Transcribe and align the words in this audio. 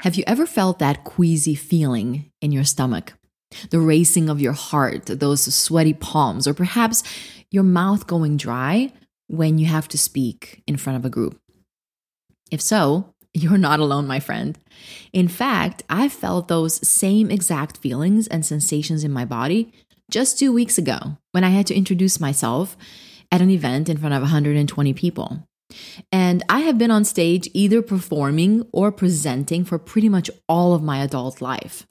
Have 0.00 0.16
you 0.16 0.24
ever 0.26 0.46
felt 0.46 0.78
that 0.78 1.04
queasy 1.04 1.54
feeling 1.54 2.30
in 2.42 2.52
your 2.52 2.64
stomach? 2.64 3.14
The 3.70 3.80
racing 3.80 4.28
of 4.28 4.40
your 4.40 4.52
heart, 4.52 5.06
those 5.06 5.54
sweaty 5.54 5.94
palms, 5.94 6.46
or 6.46 6.52
perhaps 6.52 7.02
your 7.50 7.62
mouth 7.62 8.06
going 8.06 8.36
dry 8.36 8.92
when 9.28 9.58
you 9.58 9.66
have 9.66 9.88
to 9.88 9.98
speak 9.98 10.62
in 10.66 10.76
front 10.76 10.98
of 10.98 11.04
a 11.04 11.10
group? 11.10 11.40
If 12.50 12.60
so, 12.60 13.14
you're 13.34 13.58
not 13.58 13.80
alone, 13.80 14.06
my 14.06 14.20
friend. 14.20 14.58
In 15.12 15.28
fact, 15.28 15.82
I 15.88 16.08
felt 16.08 16.48
those 16.48 16.86
same 16.86 17.30
exact 17.30 17.78
feelings 17.78 18.26
and 18.26 18.44
sensations 18.44 19.04
in 19.04 19.12
my 19.12 19.24
body 19.24 19.72
just 20.10 20.38
two 20.38 20.52
weeks 20.52 20.78
ago 20.78 21.16
when 21.32 21.44
I 21.44 21.50
had 21.50 21.66
to 21.68 21.74
introduce 21.74 22.20
myself 22.20 22.76
at 23.32 23.40
an 23.40 23.50
event 23.50 23.88
in 23.88 23.96
front 23.96 24.14
of 24.14 24.22
120 24.22 24.92
people. 24.94 25.42
And 26.12 26.42
I 26.48 26.60
have 26.60 26.78
been 26.78 26.90
on 26.90 27.04
stage 27.04 27.48
either 27.54 27.82
performing 27.82 28.66
or 28.72 28.92
presenting 28.92 29.64
for 29.64 29.78
pretty 29.78 30.08
much 30.08 30.30
all 30.48 30.74
of 30.74 30.82
my 30.82 31.02
adult 31.02 31.40
life. 31.40 31.86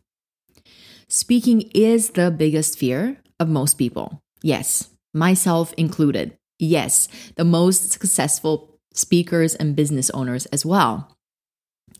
Speaking 1.07 1.69
is 1.73 2.11
the 2.11 2.31
biggest 2.31 2.77
fear 2.77 3.17
of 3.39 3.47
most 3.47 3.75
people. 3.75 4.21
Yes, 4.41 4.89
myself 5.13 5.73
included. 5.77 6.37
Yes, 6.59 7.07
the 7.35 7.43
most 7.43 7.91
successful 7.91 8.79
speakers 8.93 9.55
and 9.55 9.75
business 9.75 10.09
owners 10.11 10.45
as 10.47 10.65
well. 10.65 11.15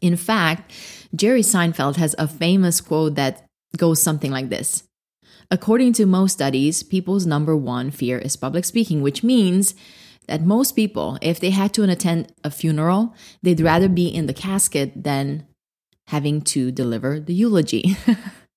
In 0.02 0.16
fact, 0.16 0.72
Jerry 1.16 1.42
Seinfeld 1.42 1.98
has 1.98 2.16
a 2.17 2.28
famous 2.28 2.81
quote 2.81 3.16
that 3.16 3.45
goes 3.78 4.02
something 4.02 4.31
like 4.31 4.50
this 4.50 4.84
According 5.52 5.94
to 5.94 6.06
most 6.06 6.34
studies, 6.34 6.81
people's 6.81 7.26
number 7.26 7.56
one 7.56 7.92
fear 7.92 8.17
is 8.17 8.36
public 8.36 8.66
speaking, 8.66 9.02
which 9.02 9.23
means 9.23 9.76
that 10.28 10.44
most 10.44 10.76
people, 10.76 11.18
if 11.22 11.40
they 11.40 11.52
had 11.52 11.74
to 11.74 11.84
attend 11.84 12.32
a 12.44 12.52
funeral, 12.52 13.14
they'd 13.44 13.62
rather 13.62 13.90
be 13.90 14.08
in 14.08 14.28
the 14.28 14.34
casket 14.34 15.04
than 15.04 15.46
having 16.08 16.42
to 16.42 16.72
deliver 16.72 17.20
the 17.20 17.34
eulogy. 17.34 17.98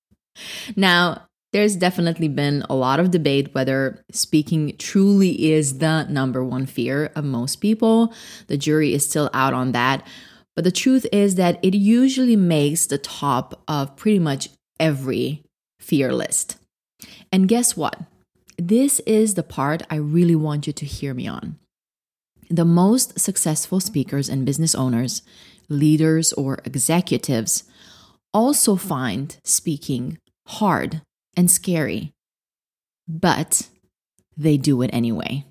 now, 0.75 1.29
there's 1.51 1.75
definitely 1.75 2.27
been 2.27 2.63
a 2.69 2.75
lot 2.75 2.99
of 2.99 3.09
debate 3.09 3.53
whether 3.55 4.03
speaking 4.11 4.75
truly 4.77 5.51
is 5.51 5.79
the 5.79 6.03
number 6.03 6.43
one 6.43 6.67
fear 6.67 7.11
of 7.15 7.23
most 7.23 7.55
people. 7.55 8.13
The 8.47 8.57
jury 8.57 8.93
is 8.93 9.07
still 9.07 9.31
out 9.33 9.53
on 9.53 9.71
that. 9.71 10.05
But 10.55 10.63
the 10.63 10.71
truth 10.71 11.07
is 11.11 11.35
that 11.35 11.57
it 11.63 11.73
usually 11.73 12.35
makes 12.35 12.85
the 12.85 12.97
top 12.97 13.63
of 13.67 13.95
pretty 13.95 14.19
much 14.19 14.49
every 14.79 15.43
fear 15.79 16.13
list. 16.13 16.57
And 17.31 17.47
guess 17.47 17.75
what? 17.75 17.99
This 18.59 18.99
is 19.05 19.35
the 19.35 19.43
part 19.43 19.83
I 19.89 19.95
really 19.95 20.35
want 20.35 20.67
you 20.67 20.73
to 20.73 20.85
hear 20.85 21.13
me 21.13 21.27
on. 21.27 21.57
The 22.49 22.65
most 22.65 23.17
successful 23.17 23.79
speakers 23.79 24.27
and 24.27 24.45
business 24.45 24.75
owners, 24.75 25.21
leaders, 25.69 26.33
or 26.33 26.59
executives 26.65 27.63
also 28.33 28.75
find 28.75 29.37
speaking 29.45 30.17
hard 30.45 31.01
and 31.37 31.49
scary, 31.49 32.11
but 33.07 33.69
they 34.35 34.57
do 34.57 34.81
it 34.81 34.89
anyway. 34.91 35.45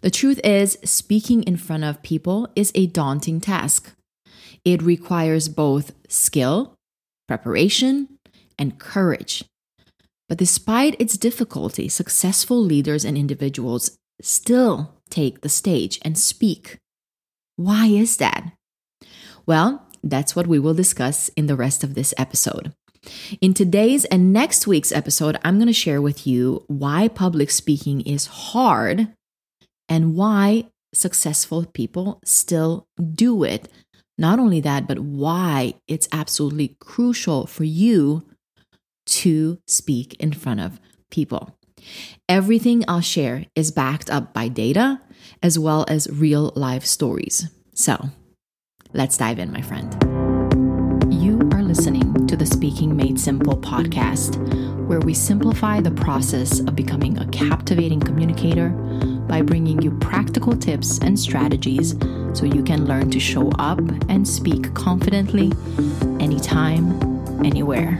The 0.00 0.10
truth 0.10 0.40
is, 0.42 0.78
speaking 0.82 1.42
in 1.42 1.58
front 1.58 1.84
of 1.84 2.02
people 2.02 2.48
is 2.56 2.72
a 2.74 2.86
daunting 2.86 3.42
task. 3.42 3.92
It 4.64 4.80
requires 4.80 5.50
both 5.50 5.92
skill, 6.08 6.76
preparation, 7.28 8.16
and 8.58 8.78
courage. 8.78 9.44
But 10.30 10.38
despite 10.38 10.94
its 11.00 11.18
difficulty, 11.18 11.88
successful 11.88 12.62
leaders 12.62 13.04
and 13.04 13.18
individuals 13.18 13.98
still 14.22 14.94
take 15.10 15.40
the 15.40 15.48
stage 15.48 15.98
and 16.02 16.16
speak. 16.16 16.78
Why 17.56 17.86
is 17.86 18.18
that? 18.18 18.52
Well, 19.44 19.88
that's 20.04 20.36
what 20.36 20.46
we 20.46 20.60
will 20.60 20.72
discuss 20.72 21.30
in 21.30 21.46
the 21.46 21.56
rest 21.56 21.82
of 21.82 21.94
this 21.94 22.14
episode. 22.16 22.72
In 23.40 23.54
today's 23.54 24.04
and 24.04 24.32
next 24.32 24.68
week's 24.68 24.92
episode, 24.92 25.36
I'm 25.42 25.56
going 25.56 25.66
to 25.66 25.72
share 25.72 26.00
with 26.00 26.28
you 26.28 26.62
why 26.68 27.08
public 27.08 27.50
speaking 27.50 28.00
is 28.02 28.26
hard 28.26 29.08
and 29.88 30.14
why 30.14 30.66
successful 30.94 31.66
people 31.66 32.20
still 32.24 32.86
do 33.02 33.42
it. 33.42 33.66
Not 34.16 34.38
only 34.38 34.60
that, 34.60 34.86
but 34.86 35.00
why 35.00 35.74
it's 35.88 36.08
absolutely 36.12 36.76
crucial 36.78 37.46
for 37.48 37.64
you 37.64 38.29
to 39.10 39.58
speak 39.66 40.14
in 40.14 40.32
front 40.32 40.60
of 40.60 40.80
people. 41.10 41.56
Everything 42.28 42.84
I'll 42.88 43.00
share 43.00 43.46
is 43.54 43.70
backed 43.70 44.10
up 44.10 44.32
by 44.32 44.48
data 44.48 45.00
as 45.42 45.58
well 45.58 45.84
as 45.88 46.08
real 46.10 46.52
life 46.54 46.84
stories. 46.84 47.48
So 47.74 48.10
let's 48.92 49.16
dive 49.16 49.38
in, 49.38 49.52
my 49.52 49.62
friend. 49.62 49.92
You 51.12 51.38
are 51.52 51.62
listening 51.62 52.26
to 52.26 52.36
the 52.36 52.46
Speaking 52.46 52.96
Made 52.96 53.18
Simple 53.18 53.56
podcast, 53.56 54.36
where 54.86 55.00
we 55.00 55.14
simplify 55.14 55.80
the 55.80 55.90
process 55.90 56.60
of 56.60 56.76
becoming 56.76 57.18
a 57.18 57.26
captivating 57.28 58.00
communicator 58.00 58.70
by 59.28 59.42
bringing 59.42 59.80
you 59.80 59.92
practical 59.98 60.56
tips 60.56 60.98
and 60.98 61.18
strategies 61.18 61.94
so 62.32 62.44
you 62.44 62.62
can 62.62 62.86
learn 62.86 63.10
to 63.10 63.20
show 63.20 63.50
up 63.58 63.80
and 64.08 64.26
speak 64.26 64.72
confidently 64.74 65.52
anytime, 66.20 67.00
anywhere. 67.44 67.98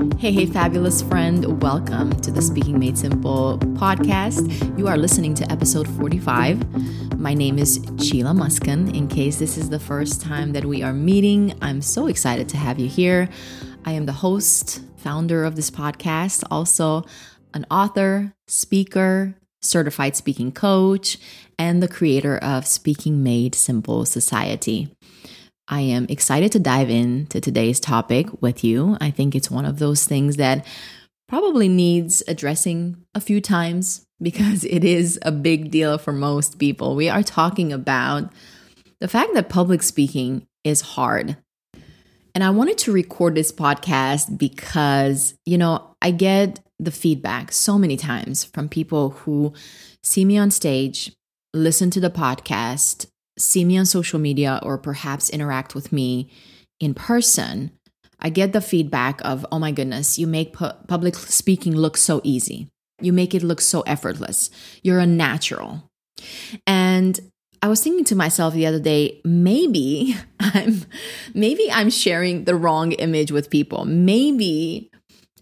Hey, 0.00 0.32
hey, 0.32 0.46
fabulous 0.46 1.02
friend. 1.02 1.60
Welcome 1.60 2.18
to 2.22 2.30
the 2.30 2.40
Speaking 2.40 2.78
Made 2.78 2.96
Simple 2.96 3.58
podcast. 3.74 4.78
You 4.78 4.88
are 4.88 4.96
listening 4.96 5.34
to 5.34 5.52
episode 5.52 5.86
45. 5.86 7.18
My 7.18 7.34
name 7.34 7.58
is 7.58 7.80
Csilla 7.80 8.34
Muscan. 8.34 8.94
In 8.94 9.08
case 9.08 9.38
this 9.38 9.58
is 9.58 9.68
the 9.68 9.78
first 9.78 10.22
time 10.22 10.52
that 10.52 10.64
we 10.64 10.82
are 10.82 10.94
meeting, 10.94 11.54
I'm 11.60 11.82
so 11.82 12.06
excited 12.06 12.48
to 12.48 12.56
have 12.56 12.78
you 12.78 12.88
here. 12.88 13.28
I 13.84 13.92
am 13.92 14.06
the 14.06 14.12
host, 14.12 14.80
founder 14.96 15.44
of 15.44 15.54
this 15.54 15.70
podcast, 15.70 16.44
also 16.50 17.04
an 17.52 17.66
author, 17.70 18.32
speaker, 18.48 19.34
certified 19.60 20.16
speaking 20.16 20.50
coach, 20.50 21.18
and 21.58 21.82
the 21.82 21.88
creator 21.88 22.38
of 22.38 22.66
Speaking 22.66 23.22
Made 23.22 23.54
Simple 23.54 24.06
Society. 24.06 24.96
I 25.70 25.82
am 25.82 26.06
excited 26.08 26.50
to 26.52 26.58
dive 26.58 26.90
into 26.90 27.40
today's 27.40 27.78
topic 27.78 28.26
with 28.42 28.64
you. 28.64 28.98
I 29.00 29.12
think 29.12 29.36
it's 29.36 29.52
one 29.52 29.64
of 29.64 29.78
those 29.78 30.04
things 30.04 30.36
that 30.36 30.66
probably 31.28 31.68
needs 31.68 32.24
addressing 32.26 32.96
a 33.14 33.20
few 33.20 33.40
times 33.40 34.04
because 34.20 34.64
it 34.64 34.82
is 34.82 35.16
a 35.22 35.30
big 35.30 35.70
deal 35.70 35.96
for 35.96 36.12
most 36.12 36.58
people. 36.58 36.96
We 36.96 37.08
are 37.08 37.22
talking 37.22 37.72
about 37.72 38.32
the 38.98 39.06
fact 39.06 39.32
that 39.34 39.48
public 39.48 39.84
speaking 39.84 40.48
is 40.64 40.80
hard. 40.80 41.36
And 42.34 42.42
I 42.42 42.50
wanted 42.50 42.78
to 42.78 42.92
record 42.92 43.36
this 43.36 43.52
podcast 43.52 44.36
because, 44.36 45.34
you 45.46 45.56
know, 45.56 45.94
I 46.02 46.10
get 46.10 46.58
the 46.80 46.90
feedback 46.90 47.52
so 47.52 47.78
many 47.78 47.96
times 47.96 48.42
from 48.42 48.68
people 48.68 49.10
who 49.10 49.52
see 50.02 50.24
me 50.24 50.36
on 50.36 50.50
stage, 50.50 51.12
listen 51.54 51.90
to 51.92 52.00
the 52.00 52.10
podcast, 52.10 53.06
see 53.38 53.64
me 53.64 53.78
on 53.78 53.86
social 53.86 54.18
media 54.18 54.60
or 54.62 54.78
perhaps 54.78 55.30
interact 55.30 55.74
with 55.74 55.92
me 55.92 56.30
in 56.78 56.94
person, 56.94 57.70
I 58.18 58.30
get 58.30 58.52
the 58.52 58.60
feedback 58.60 59.20
of, 59.24 59.46
oh 59.50 59.58
my 59.58 59.72
goodness, 59.72 60.18
you 60.18 60.26
make 60.26 60.52
pu- 60.52 60.72
public 60.88 61.14
speaking 61.14 61.74
look 61.74 61.96
so 61.96 62.20
easy. 62.24 62.68
You 63.00 63.12
make 63.12 63.34
it 63.34 63.42
look 63.42 63.60
so 63.60 63.80
effortless. 63.82 64.50
You're 64.82 64.98
a 64.98 65.06
natural. 65.06 65.90
And 66.66 67.18
I 67.62 67.68
was 67.68 67.82
thinking 67.82 68.04
to 68.06 68.16
myself 68.16 68.54
the 68.54 68.66
other 68.66 68.80
day, 68.80 69.20
maybe 69.24 70.16
I'm 70.40 70.82
maybe 71.34 71.70
I'm 71.70 71.90
sharing 71.90 72.44
the 72.44 72.54
wrong 72.54 72.92
image 72.92 73.30
with 73.30 73.50
people. 73.50 73.84
Maybe 73.84 74.90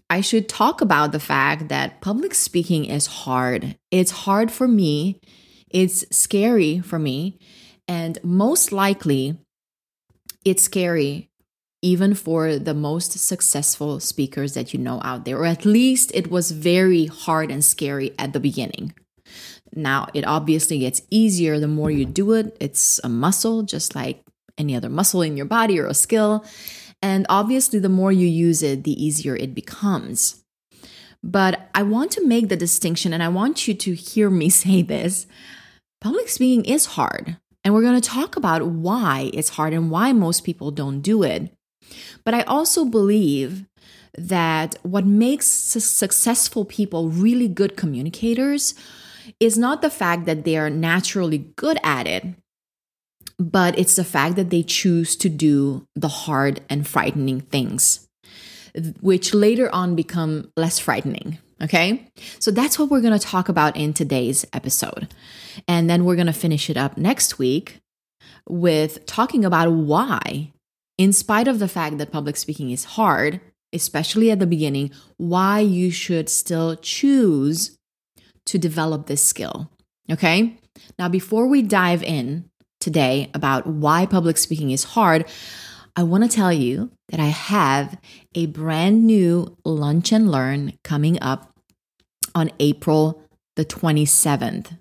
I 0.09 0.21
should 0.21 0.49
talk 0.49 0.81
about 0.81 1.11
the 1.11 1.19
fact 1.19 1.69
that 1.69 2.01
public 2.01 2.33
speaking 2.33 2.85
is 2.85 3.07
hard. 3.07 3.77
It's 3.91 4.11
hard 4.11 4.51
for 4.51 4.67
me. 4.67 5.19
It's 5.69 6.03
scary 6.15 6.79
for 6.79 6.97
me. 6.97 7.39
And 7.89 8.19
most 8.23 8.71
likely, 8.71 9.35
it's 10.45 10.61
scary 10.61 11.31
even 11.81 12.13
for 12.13 12.59
the 12.59 12.75
most 12.75 13.13
successful 13.13 13.99
speakers 13.99 14.53
that 14.53 14.73
you 14.73 14.79
know 14.79 15.01
out 15.03 15.25
there, 15.25 15.39
or 15.39 15.45
at 15.45 15.65
least 15.65 16.11
it 16.13 16.29
was 16.29 16.51
very 16.51 17.07
hard 17.07 17.49
and 17.49 17.65
scary 17.65 18.13
at 18.19 18.31
the 18.31 18.39
beginning. 18.39 18.93
Now, 19.73 20.07
it 20.13 20.27
obviously 20.27 20.79
gets 20.79 21.01
easier 21.09 21.59
the 21.59 21.67
more 21.67 21.89
you 21.89 22.05
do 22.05 22.33
it. 22.33 22.55
It's 22.59 22.99
a 23.03 23.09
muscle, 23.09 23.63
just 23.63 23.95
like 23.95 24.23
any 24.55 24.75
other 24.75 24.89
muscle 24.89 25.23
in 25.23 25.35
your 25.35 25.47
body 25.47 25.79
or 25.79 25.87
a 25.87 25.95
skill. 25.95 26.45
And 27.01 27.25
obviously, 27.27 27.79
the 27.79 27.89
more 27.89 28.11
you 28.11 28.27
use 28.27 28.61
it, 28.61 28.83
the 28.83 29.03
easier 29.03 29.35
it 29.35 29.55
becomes. 29.55 30.43
But 31.23 31.69
I 31.73 31.81
want 31.81 32.11
to 32.11 32.27
make 32.27 32.49
the 32.49 32.55
distinction, 32.55 33.13
and 33.13 33.23
I 33.23 33.29
want 33.29 33.67
you 33.67 33.73
to 33.73 33.95
hear 33.95 34.29
me 34.29 34.49
say 34.51 34.83
this 34.83 35.25
public 36.01 36.29
speaking 36.29 36.65
is 36.65 36.85
hard. 36.85 37.37
And 37.63 37.73
we're 37.73 37.81
going 37.81 37.99
to 37.99 38.09
talk 38.09 38.35
about 38.35 38.65
why 38.65 39.31
it's 39.33 39.49
hard 39.49 39.73
and 39.73 39.91
why 39.91 40.13
most 40.13 40.43
people 40.43 40.71
don't 40.71 41.01
do 41.01 41.23
it. 41.23 41.53
But 42.23 42.33
I 42.33 42.41
also 42.43 42.85
believe 42.85 43.65
that 44.17 44.75
what 44.83 45.05
makes 45.05 45.45
successful 45.45 46.65
people 46.65 47.09
really 47.09 47.47
good 47.47 47.77
communicators 47.77 48.75
is 49.39 49.57
not 49.57 49.81
the 49.81 49.89
fact 49.89 50.25
that 50.25 50.43
they 50.43 50.57
are 50.57 50.69
naturally 50.69 51.37
good 51.55 51.77
at 51.83 52.07
it, 52.07 52.25
but 53.37 53.77
it's 53.77 53.95
the 53.95 54.03
fact 54.03 54.35
that 54.35 54.49
they 54.49 54.63
choose 54.63 55.15
to 55.17 55.29
do 55.29 55.85
the 55.95 56.07
hard 56.07 56.61
and 56.69 56.87
frightening 56.87 57.41
things, 57.41 58.07
which 59.01 59.33
later 59.33 59.73
on 59.73 59.95
become 59.95 60.51
less 60.57 60.79
frightening. 60.79 61.37
Okay. 61.61 62.07
So 62.39 62.51
that's 62.51 62.79
what 62.79 62.89
we're 62.89 63.01
going 63.01 63.17
to 63.17 63.25
talk 63.25 63.49
about 63.49 63.75
in 63.75 63.93
today's 63.93 64.45
episode. 64.53 65.13
And 65.67 65.89
then 65.89 66.05
we're 66.05 66.15
going 66.15 66.27
to 66.27 66.33
finish 66.33 66.69
it 66.69 66.77
up 66.77 66.97
next 66.97 67.37
week 67.37 67.79
with 68.47 69.05
talking 69.05 69.43
about 69.43 69.71
why, 69.71 70.53
in 70.97 71.11
spite 71.11 71.47
of 71.47 71.59
the 71.59 71.67
fact 71.67 71.97
that 71.97 72.11
public 72.11 72.37
speaking 72.37 72.71
is 72.71 72.85
hard, 72.85 73.41
especially 73.73 74.31
at 74.31 74.39
the 74.39 74.47
beginning, 74.47 74.91
why 75.17 75.59
you 75.59 75.91
should 75.91 76.29
still 76.29 76.75
choose 76.77 77.77
to 78.45 78.57
develop 78.57 79.07
this 79.07 79.23
skill. 79.23 79.69
Okay. 80.09 80.57
Now, 80.97 81.09
before 81.09 81.45
we 81.47 81.61
dive 81.61 82.03
in 82.03 82.49
today 82.79 83.29
about 83.33 83.67
why 83.67 84.05
public 84.05 84.37
speaking 84.37 84.71
is 84.71 84.85
hard, 84.85 85.25
I 85.95 86.03
want 86.03 86.23
to 86.23 86.29
tell 86.29 86.53
you 86.53 86.91
that 87.09 87.19
I 87.19 87.27
have 87.27 87.99
a 88.33 88.45
brand 88.45 89.05
new 89.05 89.57
lunch 89.65 90.11
and 90.13 90.31
learn 90.31 90.73
coming 90.83 91.21
up 91.21 91.48
on 92.35 92.51
April 92.59 93.21
the 93.55 93.65
27th. 93.65 94.77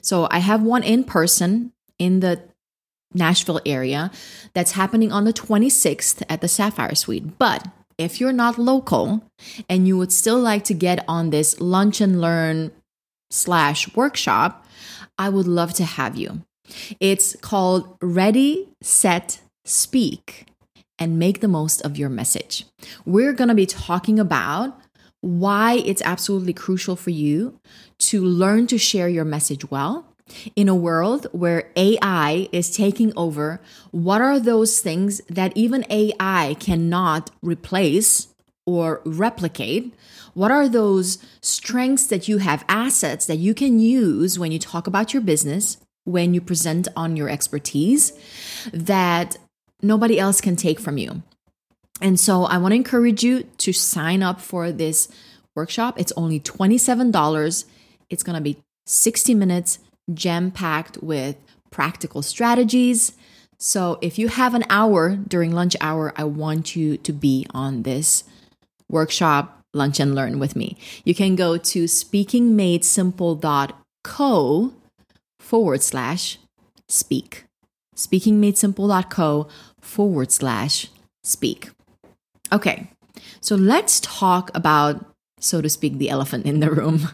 So 0.00 0.26
I 0.30 0.38
have 0.38 0.62
one 0.62 0.82
in 0.82 1.04
person 1.04 1.72
in 1.98 2.20
the 2.20 2.42
Nashville 3.14 3.60
area 3.66 4.10
that's 4.54 4.72
happening 4.72 5.12
on 5.12 5.24
the 5.24 5.32
26th 5.32 6.22
at 6.28 6.40
the 6.40 6.48
Sapphire 6.48 6.94
Suite. 6.94 7.38
But 7.38 7.66
if 7.98 8.20
you're 8.20 8.32
not 8.32 8.58
local 8.58 9.22
and 9.68 9.86
you 9.86 9.96
would 9.98 10.12
still 10.12 10.38
like 10.38 10.64
to 10.64 10.74
get 10.74 11.04
on 11.06 11.30
this 11.30 11.60
lunch 11.60 12.00
and 12.00 12.20
learn 12.20 12.72
slash 13.30 13.94
workshop, 13.94 14.66
I 15.18 15.28
would 15.28 15.46
love 15.46 15.74
to 15.74 15.84
have 15.84 16.16
you. 16.16 16.42
It's 16.98 17.36
called 17.36 17.96
Ready, 18.00 18.68
Set, 18.82 19.40
Speak 19.64 20.46
and 20.98 21.18
make 21.18 21.40
the 21.40 21.48
most 21.48 21.80
of 21.82 21.96
your 21.96 22.08
message. 22.08 22.64
We're 23.04 23.32
going 23.32 23.48
to 23.48 23.54
be 23.54 23.66
talking 23.66 24.18
about 24.18 24.79
why 25.20 25.82
it's 25.84 26.02
absolutely 26.02 26.52
crucial 26.52 26.96
for 26.96 27.10
you 27.10 27.58
to 27.98 28.24
learn 28.24 28.66
to 28.68 28.78
share 28.78 29.08
your 29.08 29.24
message 29.24 29.70
well. 29.70 30.06
In 30.54 30.68
a 30.68 30.74
world 30.74 31.26
where 31.32 31.70
AI 31.76 32.48
is 32.52 32.74
taking 32.74 33.12
over, 33.16 33.60
what 33.90 34.20
are 34.20 34.38
those 34.38 34.80
things 34.80 35.20
that 35.28 35.52
even 35.56 35.84
AI 35.90 36.56
cannot 36.60 37.30
replace 37.42 38.28
or 38.64 39.02
replicate? 39.04 39.92
What 40.34 40.52
are 40.52 40.68
those 40.68 41.18
strengths 41.42 42.06
that 42.06 42.28
you 42.28 42.38
have, 42.38 42.64
assets 42.68 43.26
that 43.26 43.38
you 43.38 43.54
can 43.54 43.80
use 43.80 44.38
when 44.38 44.52
you 44.52 44.58
talk 44.60 44.86
about 44.86 45.12
your 45.12 45.22
business, 45.22 45.78
when 46.04 46.32
you 46.32 46.40
present 46.40 46.86
on 46.96 47.16
your 47.16 47.28
expertise 47.28 48.12
that 48.72 49.36
nobody 49.82 50.18
else 50.18 50.40
can 50.40 50.54
take 50.54 50.78
from 50.78 50.96
you? 50.96 51.22
And 52.00 52.18
so 52.18 52.44
I 52.44 52.56
want 52.58 52.72
to 52.72 52.76
encourage 52.76 53.22
you 53.22 53.44
to 53.58 53.72
sign 53.72 54.22
up 54.22 54.40
for 54.40 54.72
this 54.72 55.08
workshop. 55.54 55.98
It's 55.98 56.12
only 56.16 56.40
$27. 56.40 57.64
It's 58.08 58.22
going 58.22 58.36
to 58.36 58.42
be 58.42 58.56
60 58.86 59.34
minutes, 59.34 59.80
jam 60.12 60.50
packed 60.50 61.02
with 61.02 61.36
practical 61.70 62.22
strategies. 62.22 63.12
So 63.58 63.98
if 64.00 64.18
you 64.18 64.28
have 64.28 64.54
an 64.54 64.64
hour 64.70 65.16
during 65.16 65.52
lunch 65.52 65.76
hour, 65.80 66.14
I 66.16 66.24
want 66.24 66.74
you 66.74 66.96
to 66.96 67.12
be 67.12 67.46
on 67.50 67.82
this 67.82 68.24
workshop, 68.88 69.60
lunch 69.74 70.00
and 70.00 70.14
learn 70.14 70.38
with 70.38 70.56
me. 70.56 70.78
You 71.04 71.14
can 71.14 71.36
go 71.36 71.58
to 71.58 71.84
speakingmadesimple.co 71.84 74.72
forward 75.38 75.82
slash 75.82 76.38
speak. 76.88 77.44
Speakingmadesimple.co 77.94 79.48
forward 79.80 80.32
slash 80.32 80.88
speak. 81.22 81.68
Okay, 82.52 82.90
so 83.40 83.54
let's 83.54 84.00
talk 84.00 84.50
about, 84.54 85.04
so 85.38 85.60
to 85.60 85.68
speak, 85.68 85.98
the 85.98 86.10
elephant 86.10 86.46
in 86.46 86.60
the 86.60 86.70
room 86.70 87.08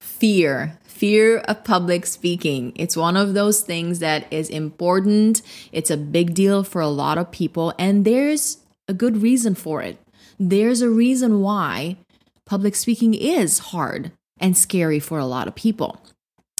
fear. 0.00 0.78
Fear 0.84 1.38
of 1.38 1.64
public 1.64 2.04
speaking. 2.04 2.72
It's 2.74 2.96
one 2.96 3.16
of 3.16 3.32
those 3.32 3.62
things 3.62 4.00
that 4.00 4.30
is 4.30 4.50
important. 4.50 5.40
It's 5.72 5.90
a 5.90 5.96
big 5.96 6.34
deal 6.34 6.62
for 6.62 6.80
a 6.80 6.88
lot 6.88 7.16
of 7.16 7.30
people, 7.30 7.72
and 7.78 8.04
there's 8.04 8.58
a 8.86 8.92
good 8.92 9.22
reason 9.22 9.54
for 9.54 9.80
it. 9.82 9.98
There's 10.38 10.82
a 10.82 10.90
reason 10.90 11.40
why 11.40 11.96
public 12.44 12.74
speaking 12.74 13.14
is 13.14 13.58
hard 13.58 14.12
and 14.38 14.56
scary 14.56 14.98
for 14.98 15.18
a 15.18 15.26
lot 15.26 15.48
of 15.48 15.54
people. 15.54 16.02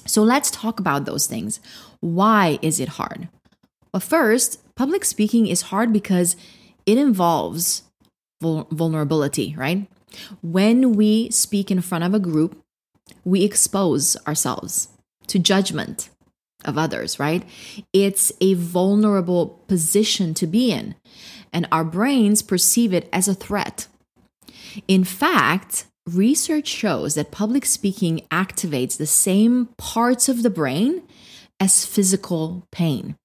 So 0.07 0.23
let's 0.23 0.51
talk 0.51 0.81
about 0.81 1.05
those 1.05 1.27
things. 1.27 1.61
Why 2.01 2.59
is 2.63 2.81
it 2.81 2.91
hard? 2.91 3.29
Well, 3.93 4.01
first, 4.01 4.59
public 4.75 5.05
speaking 5.05 5.47
is 5.47 5.63
hard 5.63 5.93
because 5.93 6.37
it 6.87 6.97
involves 6.97 7.83
vulnerability, 8.41 9.55
right? 9.57 9.89
When 10.43 10.93
we 10.93 11.31
speak 11.31 11.71
in 11.71 11.81
front 11.81 12.05
of 12.05 12.15
a 12.15 12.19
group, 12.19 12.61
we 13.25 13.45
expose 13.45 14.17
ourselves 14.27 14.89
to 15.29 15.39
judgment 15.39 16.11
of 16.65 16.77
others, 16.77 17.19
right? 17.19 17.45
It's 17.93 18.33
a 18.41 18.55
vulnerable 18.55 19.63
position 19.69 20.35
to 20.35 20.47
be 20.47 20.73
in, 20.73 20.95
and 21.53 21.67
our 21.73 21.85
brains 21.85 22.43
perceive 22.43 22.93
it 22.93 23.09
as 23.13 23.29
a 23.29 23.35
threat. 23.35 23.87
In 24.89 25.05
fact, 25.05 25.87
research 26.07 26.69
shows 26.69 27.15
that 27.15 27.31
public 27.31 27.65
speaking 27.65 28.23
activates 28.31 28.97
the 28.97 29.07
same 29.07 29.67
parts 29.79 30.29
of 30.29 30.43
the 30.43 30.51
brain 30.51 31.03
as 31.59 31.87
physical 31.87 32.67
pain. 32.71 33.17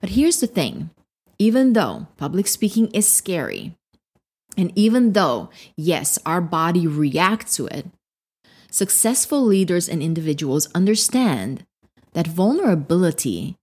But 0.00 0.10
here's 0.10 0.40
the 0.40 0.46
thing 0.46 0.90
even 1.38 1.72
though 1.72 2.08
public 2.16 2.48
speaking 2.48 2.88
is 2.88 3.08
scary, 3.08 3.74
and 4.56 4.72
even 4.74 5.12
though, 5.12 5.50
yes, 5.76 6.18
our 6.26 6.40
body 6.40 6.86
reacts 6.86 7.56
to 7.56 7.66
it, 7.66 7.86
successful 8.70 9.44
leaders 9.44 9.88
and 9.88 10.02
individuals 10.02 10.68
understand 10.74 11.64
that 12.12 12.26
vulnerability 12.26 13.56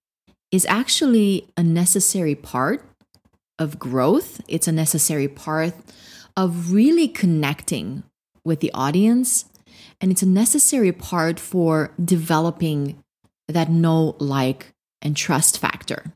is 0.51 0.65
actually 0.69 1.47
a 1.57 1.63
necessary 1.63 2.35
part 2.35 2.83
of 3.59 3.79
growth. 3.79 4.41
It's 4.47 4.67
a 4.67 4.71
necessary 4.71 5.27
part 5.27 5.73
of 6.37 6.71
really 6.71 7.07
connecting 7.07 8.03
with 8.43 8.59
the 8.59 8.71
audience. 8.73 9.45
And 9.99 10.11
it's 10.11 10.21
a 10.21 10.27
necessary 10.27 10.91
part 10.91 11.39
for 11.39 11.93
developing 12.03 13.01
that 13.47 13.69
know, 13.69 14.15
like, 14.19 14.73
and 15.01 15.15
trust 15.15 15.59
factor. 15.59 16.13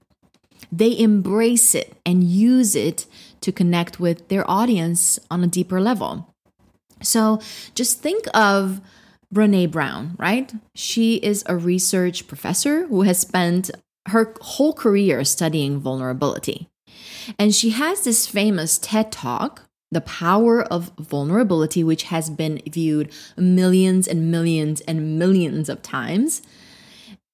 They 0.72 0.98
embrace 0.98 1.74
it 1.74 1.98
and 2.06 2.24
use 2.24 2.76
it 2.76 3.06
to 3.42 3.52
connect 3.52 4.00
with 4.00 4.28
their 4.28 4.50
audience 4.50 5.20
on 5.30 5.44
a 5.44 5.48
deeper 5.48 5.82
level. 5.82 6.34
So 7.02 7.40
just 7.76 8.02
think 8.02 8.26
of 8.34 8.82
Brene 9.34 9.72
Brown, 9.72 10.16
right? 10.18 10.52
She 10.76 11.16
is 11.16 11.44
a 11.46 11.56
research 11.56 12.28
professor 12.28 12.88
who 12.88 13.04
has 13.04 13.20
spent 13.20 13.72
her 14.08 14.34
whole 14.42 14.74
career 14.74 15.24
studying 15.24 15.80
vulnerability. 15.80 16.68
And 17.38 17.54
she 17.54 17.70
has 17.72 18.04
this 18.04 18.26
famous 18.26 18.78
TED 18.78 19.12
talk, 19.12 19.64
The 19.92 20.02
Power 20.02 20.64
of 20.64 20.92
Vulnerability, 21.00 21.84
which 21.84 22.04
has 22.04 22.30
been 22.30 22.62
viewed 22.68 23.12
millions 23.38 24.08
and 24.08 24.32
millions 24.32 24.82
and 24.82 25.20
millions 25.20 25.70
of 25.70 25.82
times 25.82 26.42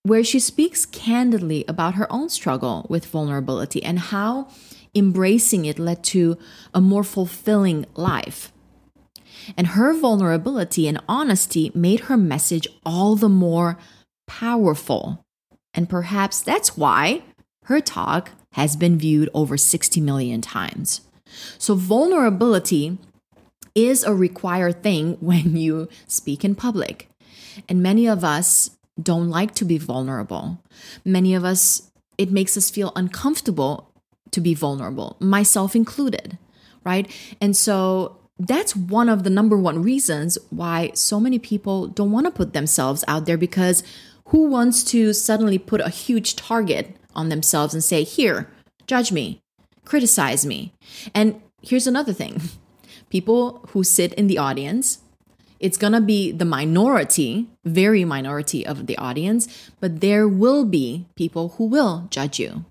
where 0.03 0.23
she 0.23 0.39
speaks 0.39 0.85
candidly 0.85 1.65
about 1.67 1.95
her 1.95 2.11
own 2.13 2.29
struggle 2.29 2.85
with 2.89 3.07
vulnerability 3.07 3.81
and 3.81 3.97
how 3.97 4.47
embracing 4.95 5.65
it 5.65 5.77
led 5.77 6.03
to 6.05 6.37
a 6.73 6.81
more 6.81 7.03
fulfilling 7.03 7.85
life. 7.95 8.51
And 9.57 9.67
her 9.67 9.93
vulnerability 9.93 10.87
and 10.87 11.01
honesty 11.07 11.71
made 11.75 12.01
her 12.01 12.17
message 12.17 12.67
all 12.85 13.15
the 13.15 13.29
more 13.29 13.77
powerful. 14.27 15.23
And 15.73 15.89
perhaps 15.89 16.41
that's 16.41 16.77
why 16.77 17.23
her 17.65 17.81
talk 17.81 18.31
has 18.53 18.75
been 18.75 18.97
viewed 18.97 19.29
over 19.33 19.57
60 19.57 19.99
million 20.01 20.41
times. 20.41 21.01
So, 21.57 21.75
vulnerability 21.75 22.97
is 23.73 24.03
a 24.03 24.13
required 24.13 24.81
thing 24.81 25.13
when 25.19 25.57
you 25.57 25.89
speak 26.07 26.45
in 26.45 26.55
public. 26.55 27.09
And 27.67 27.83
many 27.83 28.07
of 28.07 28.23
us 28.23 28.71
don't 29.01 29.29
like 29.29 29.53
to 29.55 29.65
be 29.65 29.77
vulnerable. 29.77 30.59
Many 31.03 31.35
of 31.35 31.43
us, 31.43 31.91
it 32.17 32.31
makes 32.31 32.55
us 32.55 32.69
feel 32.69 32.93
uncomfortable 32.95 33.91
to 34.35 34.41
be 34.41 34.53
vulnerable, 34.53 35.17
myself 35.19 35.75
included, 35.75 36.37
right? 36.83 37.09
And 37.41 37.57
so 37.57 38.19
that's 38.37 38.75
one 38.75 39.09
of 39.09 39.23
the 39.23 39.29
number 39.29 39.57
one 39.57 39.81
reasons 39.81 40.37
why 40.49 40.91
so 40.93 41.19
many 41.19 41.39
people 41.39 41.87
don't 41.87 42.11
want 42.11 42.25
to 42.27 42.31
put 42.31 42.53
themselves 42.53 43.03
out 43.07 43.25
there 43.25 43.37
because 43.37 43.83
who 44.27 44.47
wants 44.47 44.83
to 44.83 45.13
suddenly 45.13 45.57
put 45.57 45.81
a 45.81 45.89
huge 45.89 46.35
target 46.35 46.95
on 47.15 47.29
themselves 47.29 47.73
and 47.73 47.83
say, 47.83 48.03
Here, 48.03 48.49
judge 48.87 49.11
me, 49.11 49.41
criticize 49.85 50.45
me? 50.45 50.73
And 51.13 51.41
here's 51.61 51.87
another 51.87 52.13
thing 52.13 52.41
people 53.09 53.65
who 53.69 53.83
sit 53.83 54.13
in 54.13 54.27
the 54.27 54.37
audience 54.37 54.99
It's 55.59 55.77
going 55.77 55.93
to 55.93 56.01
be 56.01 56.31
the 56.31 56.45
minority, 56.45 57.47
very 57.63 58.03
minority 58.03 58.67
of 58.67 58.87
the 58.87 58.97
audience, 58.97 59.47
but 59.79 60.01
there 60.01 60.27
will 60.27 60.65
be 60.65 61.07
people 61.15 61.55
who 61.55 61.65
will 61.65 62.07
judge 62.11 62.39
you, 62.39 62.65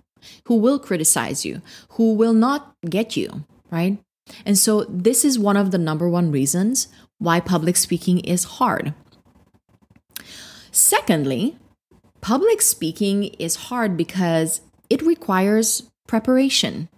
who 0.47 0.57
will 0.57 0.79
criticize 0.79 1.45
you, 1.45 1.63
who 1.91 2.15
will 2.15 2.33
not 2.33 2.75
get 2.89 3.17
you, 3.17 3.45
right? 3.71 3.99
And 4.47 4.59
so, 4.59 4.85
this 4.85 5.25
is 5.25 5.39
one 5.39 5.57
of 5.57 5.71
the 5.71 5.79
number 5.79 6.09
one 6.09 6.31
reasons 6.31 6.89
why 7.19 7.41
public 7.41 7.77
speaking 7.77 8.21
is 8.21 8.45
hard. 8.45 8.95
Secondly, 10.71 11.57
public 12.21 12.63
speaking 12.63 13.25
is 13.39 13.57
hard 13.69 13.97
because 13.97 14.61
it 14.89 15.03
requires 15.03 15.91
preparation. 16.07 16.89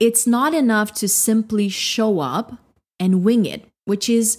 It's 0.00 0.26
not 0.26 0.54
enough 0.54 0.92
to 0.94 1.08
simply 1.08 1.68
show 1.68 2.20
up 2.20 2.58
and 2.98 3.22
wing 3.22 3.46
it, 3.46 3.66
which 3.84 4.08
is 4.08 4.38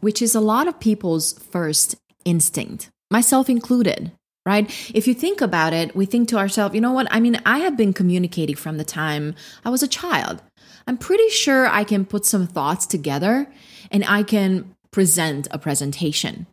which 0.00 0.20
is 0.20 0.34
a 0.34 0.40
lot 0.40 0.66
of 0.66 0.80
people's 0.80 1.34
first 1.38 1.94
instinct, 2.24 2.90
myself 3.10 3.48
included, 3.48 4.10
right? 4.44 4.68
If 4.94 5.06
you 5.06 5.14
think 5.14 5.40
about 5.40 5.72
it, 5.72 5.94
we 5.94 6.06
think 6.06 6.28
to 6.28 6.38
ourselves, 6.38 6.74
you 6.74 6.80
know 6.80 6.92
what? 6.92 7.06
I 7.10 7.20
mean, 7.20 7.40
I 7.46 7.58
have 7.58 7.76
been 7.76 7.92
communicating 7.92 8.56
from 8.56 8.76
the 8.76 8.84
time 8.84 9.34
I 9.64 9.70
was 9.70 9.82
a 9.82 9.88
child. 9.88 10.42
I'm 10.86 10.98
pretty 10.98 11.28
sure 11.28 11.66
I 11.68 11.84
can 11.84 12.04
put 12.04 12.26
some 12.26 12.46
thoughts 12.46 12.86
together 12.86 13.46
and 13.90 14.04
I 14.06 14.22
can 14.22 14.74
present 14.90 15.48
a 15.50 15.58
presentation. 15.58 16.46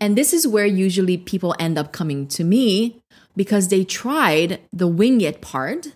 And 0.00 0.16
this 0.16 0.32
is 0.32 0.46
where 0.46 0.66
usually 0.66 1.16
people 1.16 1.54
end 1.58 1.78
up 1.78 1.92
coming 1.92 2.28
to 2.28 2.44
me 2.44 3.00
because 3.36 3.68
they 3.68 3.84
tried 3.84 4.60
the 4.72 4.86
wing 4.86 5.20
it 5.20 5.40
part 5.40 5.94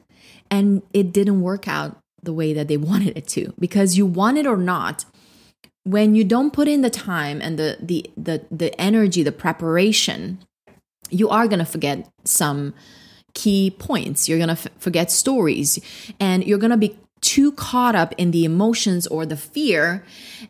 and 0.50 0.82
it 0.92 1.12
didn't 1.12 1.42
work 1.42 1.68
out 1.68 1.98
the 2.22 2.32
way 2.32 2.52
that 2.52 2.68
they 2.68 2.76
wanted 2.90 3.16
it 3.16 3.28
to. 3.28 3.52
Because 3.58 3.96
you 3.96 4.06
want 4.06 4.38
it 4.38 4.46
or 4.46 4.56
not, 4.56 5.04
when 5.84 6.14
you 6.14 6.24
don't 6.24 6.52
put 6.52 6.68
in 6.68 6.82
the 6.82 6.90
time 6.90 7.40
and 7.42 7.58
the 7.58 7.76
the 7.80 8.08
the, 8.16 8.44
the 8.50 8.80
energy, 8.80 9.22
the 9.22 9.32
preparation, 9.32 10.38
you 11.12 11.28
are 11.28 11.46
going 11.46 11.58
to 11.58 11.64
forget 11.64 12.10
some 12.24 12.74
key 13.34 13.70
points. 13.70 14.28
You're 14.28 14.38
going 14.38 14.54
to 14.54 14.70
forget 14.78 15.10
stories 15.10 15.78
and 16.18 16.44
you're 16.44 16.58
going 16.58 16.70
to 16.70 16.76
be 16.76 16.98
too 17.22 17.52
caught 17.52 17.94
up 17.94 18.12
in 18.18 18.32
the 18.32 18.44
emotions 18.44 19.06
or 19.06 19.24
the 19.24 19.36
fear, 19.36 20.04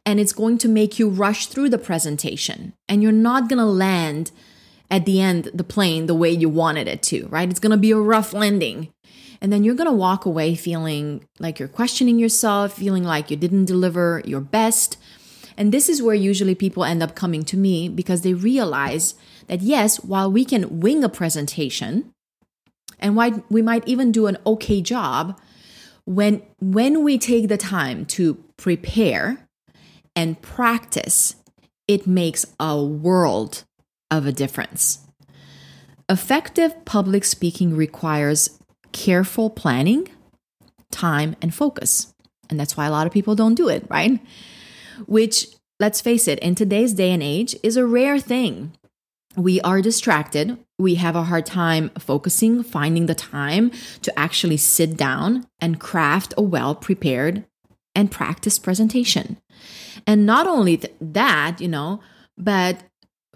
and 0.07 0.19
it's 0.19 0.33
going 0.33 0.57
to 0.59 0.69
make 0.69 0.99
you 0.99 1.09
rush 1.09 1.47
through 1.47 1.69
the 1.69 1.79
presentation. 1.79 2.73
And 2.89 3.03
you're 3.03 3.13
not 3.13 3.49
going 3.49 3.59
to 3.59 3.67
land 3.67 4.33
at 4.91 5.05
the 5.05 5.21
end 5.21 5.51
the 5.55 5.65
plane 5.65 6.07
the 6.07 6.15
way 6.15 6.31
you 6.31 6.49
wanted 6.49 6.89
it 6.89 7.03
to, 7.05 7.27
right? 7.29 7.49
It's 7.49 7.61
going 7.61 7.73
to 7.73 7.77
be 7.77 7.93
a 7.93 7.99
rough 7.99 8.33
landing. 8.33 8.93
And 9.41 9.53
then 9.53 9.65
you're 9.65 9.75
going 9.75 9.89
to 9.89 9.93
walk 9.93 10.25
away 10.25 10.55
feeling 10.55 11.25
like 11.39 11.59
you're 11.59 11.69
questioning 11.69 12.19
yourself, 12.19 12.75
feeling 12.75 13.05
like 13.05 13.31
you 13.31 13.37
didn't 13.37 13.67
deliver 13.67 14.23
your 14.25 14.41
best. 14.41 14.97
And 15.57 15.73
this 15.73 15.89
is 15.89 16.03
where 16.03 16.15
usually 16.15 16.55
people 16.55 16.85
end 16.85 17.03
up 17.03 17.15
coming 17.15 17.43
to 17.45 17.57
me 17.57 17.89
because 17.89 18.23
they 18.23 18.35
realize 18.35 19.15
that 19.49 19.61
yes, 19.61 20.03
while 20.03 20.31
we 20.31 20.45
can 20.45 20.81
wing 20.81 21.05
a 21.05 21.09
presentation 21.09 22.13
and 22.99 23.17
why 23.17 23.43
we 23.51 23.63
might 23.63 23.87
even 23.87 24.13
do 24.13 24.27
an 24.27 24.39
okay 24.47 24.81
job, 24.81 25.39
when 26.05 26.43
when 26.61 27.05
we 27.05 27.19
take 27.19 27.49
the 27.49 27.57
time 27.57 28.05
to 28.07 28.43
prepare 28.57 29.47
and 30.17 30.41
practice 30.43 31.37
it 31.89 32.07
makes 32.07 32.47
a 32.61 32.83
world 32.83 33.65
of 34.11 34.27
a 34.27 34.33
difference. 34.33 35.01
Effective 36.09 36.85
public 36.85 37.25
speaking 37.25 37.77
requires 37.77 38.59
careful 38.93 39.51
planning 39.51 40.09
time 40.91 41.35
and 41.41 41.55
focus. 41.55 42.15
And 42.51 42.61
that's 42.61 42.77
why 42.77 42.87
a 42.87 42.91
lot 42.91 43.07
of 43.07 43.13
people 43.13 43.35
don't 43.35 43.55
do 43.55 43.69
it 43.69 43.87
right? 43.89 44.21
Which 45.07 45.49
let's 45.81 46.01
face 46.01 46.29
it 46.29 46.39
in 46.41 46.55
today's 46.55 46.93
day 46.93 47.11
and 47.11 47.23
age 47.23 47.57
is 47.63 47.77
a 47.77 47.87
rare 47.87 48.19
thing 48.19 48.73
we 49.37 49.61
are 49.63 49.81
distracted. 49.81 50.59
We 50.79 50.97
have 50.97 51.17
a 51.17 51.25
hard 51.25 51.47
time 51.47 51.91
focusing, 51.99 52.63
finding 52.63 53.07
the 53.07 53.15
time 53.15 53.71
to 54.03 54.19
actually 54.19 54.57
sit 54.57 54.97
down 54.97 55.47
and 55.61 55.81
craft 55.81 56.35
a 56.37 56.43
well 56.43 56.75
prepared 56.75 57.45
and 57.95 58.11
practiced 58.11 58.63
presentation. 58.63 59.39
And 60.07 60.27
not 60.27 60.47
only 60.47 60.79
th- 60.79 60.95
that, 61.01 61.61
you 61.61 61.69
know, 61.69 62.01
but 62.37 62.83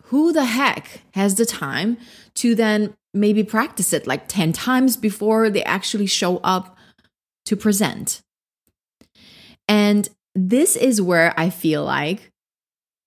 who 0.04 0.32
the 0.32 0.44
heck 0.44 1.02
has 1.14 1.34
the 1.34 1.46
time 1.46 1.98
to 2.34 2.54
then 2.54 2.94
maybe 3.12 3.42
practice 3.42 3.92
it 3.92 4.06
like 4.06 4.28
10 4.28 4.52
times 4.52 4.96
before 4.96 5.50
they 5.50 5.64
actually 5.64 6.06
show 6.06 6.38
up 6.38 6.76
to 7.44 7.56
present? 7.56 8.22
And 9.68 10.08
this 10.34 10.76
is 10.76 11.00
where 11.00 11.34
I 11.38 11.50
feel 11.50 11.84
like 11.84 12.32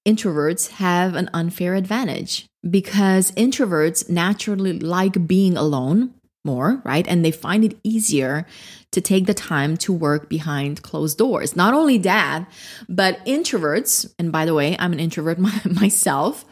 introverts 0.05 0.71
have 0.71 1.15
an 1.15 1.29
unfair 1.33 1.75
advantage 1.75 2.45
because 2.69 3.31
introverts 3.31 4.09
naturally 4.09 4.79
like 4.79 5.27
being 5.27 5.57
alone 5.57 6.13
more, 6.45 6.81
right? 6.85 7.07
And 7.07 7.23
they 7.23 7.31
find 7.31 7.63
it 7.65 7.77
easier 7.83 8.45
to 8.91 9.01
take 9.01 9.25
the 9.25 9.33
time 9.33 9.77
to 9.77 9.93
work 9.93 10.29
behind 10.29 10.81
closed 10.81 11.17
doors. 11.17 11.55
Not 11.55 11.73
only 11.73 11.97
that, 11.99 12.49
but 12.87 13.23
introverts, 13.25 14.11
and 14.17 14.31
by 14.31 14.45
the 14.45 14.53
way, 14.53 14.75
I'm 14.79 14.93
an 14.93 14.99
introvert 14.99 15.37
myself, 15.65 16.45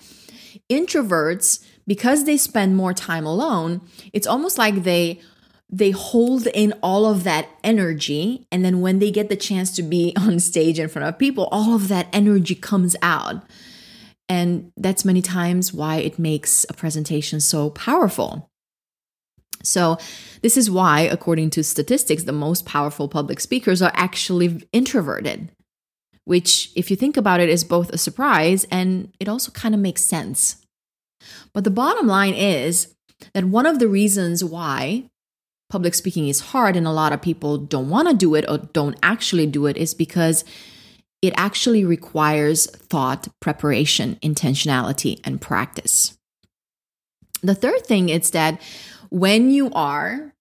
introverts, 0.69 1.63
because 1.87 2.25
they 2.25 2.37
spend 2.37 2.75
more 2.75 2.93
time 2.93 3.25
alone, 3.25 3.81
it's 4.11 4.27
almost 4.27 4.57
like 4.57 4.83
they 4.83 5.21
they 5.69 5.91
hold 5.91 6.47
in 6.47 6.73
all 6.81 7.05
of 7.05 7.23
that 7.25 7.49
energy 7.63 8.45
and 8.51 8.63
then 8.63 8.79
when 8.79 8.99
they 8.99 9.11
get 9.11 9.27
the 9.27 9.35
chance 9.35 9.75
to 9.75 9.83
be 9.83 10.13
on 10.17 10.39
stage 10.39 10.79
in 10.79 10.87
front 10.87 11.07
of 11.07 11.17
people 11.17 11.49
all 11.51 11.75
of 11.75 11.87
that 11.87 12.07
energy 12.13 12.55
comes 12.55 12.95
out 13.01 13.43
and 14.29 14.71
that's 14.75 15.05
many 15.05 15.21
times 15.21 15.73
why 15.73 15.97
it 15.97 16.19
makes 16.19 16.65
a 16.69 16.73
presentation 16.73 17.39
so 17.39 17.69
powerful. 17.69 18.49
So, 19.63 19.97
this 20.41 20.57
is 20.57 20.69
why, 20.69 21.01
according 21.01 21.49
to 21.51 21.63
statistics, 21.63 22.23
the 22.23 22.31
most 22.31 22.65
powerful 22.65 23.07
public 23.07 23.39
speakers 23.39 23.81
are 23.81 23.91
actually 23.95 24.67
introverted, 24.71 25.49
which, 26.25 26.71
if 26.75 26.91
you 26.91 26.97
think 26.97 27.17
about 27.17 27.39
it, 27.39 27.49
is 27.49 27.63
both 27.63 27.89
a 27.89 27.97
surprise 27.97 28.65
and 28.69 29.13
it 29.19 29.27
also 29.27 29.51
kind 29.51 29.73
of 29.73 29.81
makes 29.81 30.03
sense. 30.03 30.57
But 31.53 31.63
the 31.63 31.71
bottom 31.71 32.05
line 32.05 32.33
is 32.33 32.93
that 33.33 33.45
one 33.45 33.65
of 33.65 33.79
the 33.79 33.87
reasons 33.87 34.43
why 34.43 35.09
public 35.69 35.93
speaking 35.93 36.27
is 36.27 36.39
hard 36.39 36.75
and 36.75 36.87
a 36.87 36.91
lot 36.91 37.13
of 37.13 37.21
people 37.21 37.57
don't 37.57 37.89
want 37.89 38.07
to 38.07 38.15
do 38.15 38.35
it 38.35 38.45
or 38.47 38.57
don't 38.57 38.97
actually 39.03 39.45
do 39.45 39.65
it 39.65 39.77
is 39.77 39.93
because 39.93 40.45
it 41.21 41.33
actually 41.35 41.83
requires 41.83 42.67
thought, 42.67 43.27
preparation, 43.39 44.17
intentionality, 44.21 45.19
and 45.23 45.41
practice. 45.41 46.17
The 47.41 47.55
third 47.55 47.85
thing 47.85 48.09
is 48.09 48.31
that 48.31 48.61
when 49.09 49.49
you 49.49 49.71
are 49.73 50.33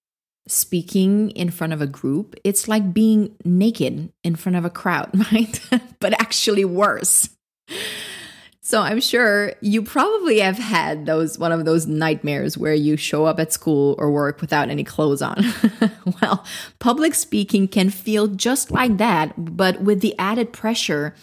speaking 0.49 1.31
in 1.31 1.51
front 1.51 1.73
of 1.73 1.83
a 1.83 1.87
group, 1.87 2.37
it's 2.45 2.69
like 2.69 2.93
being 2.93 3.35
naked 3.45 4.13
in 4.23 4.37
front 4.37 4.57
of 4.57 4.65
a 4.65 4.71
crowd, 4.71 5.11
right? 5.33 5.61
but 6.01 6.13
actually 6.21 6.65
worse. 6.65 7.29
So 8.67 8.83
I'm 8.83 9.01
sure 9.01 9.53
you 9.61 9.81
probably 9.81 10.41
have 10.41 10.59
had 10.59 11.07
those 11.07 11.39
one 11.39 11.53
of 11.53 11.65
those 11.65 11.87
nightmares 11.87 12.59
where 12.59 12.75
you 12.75 12.97
show 12.97 13.25
up 13.25 13.39
at 13.39 13.53
school 13.53 13.95
or 13.97 14.11
work 14.11 14.41
without 14.41 14.71
any 14.71 14.83
clothes 14.83 15.23
on. 15.23 15.37
well, 16.21 16.45
public 16.81 17.15
speaking 17.15 17.69
can 17.69 17.91
feel 17.91 18.27
just 18.27 18.73
like 18.73 18.97
that, 18.97 19.35
but 19.37 19.83
with 19.83 20.01
the 20.01 20.19
added 20.19 20.53
pressure 20.53 21.15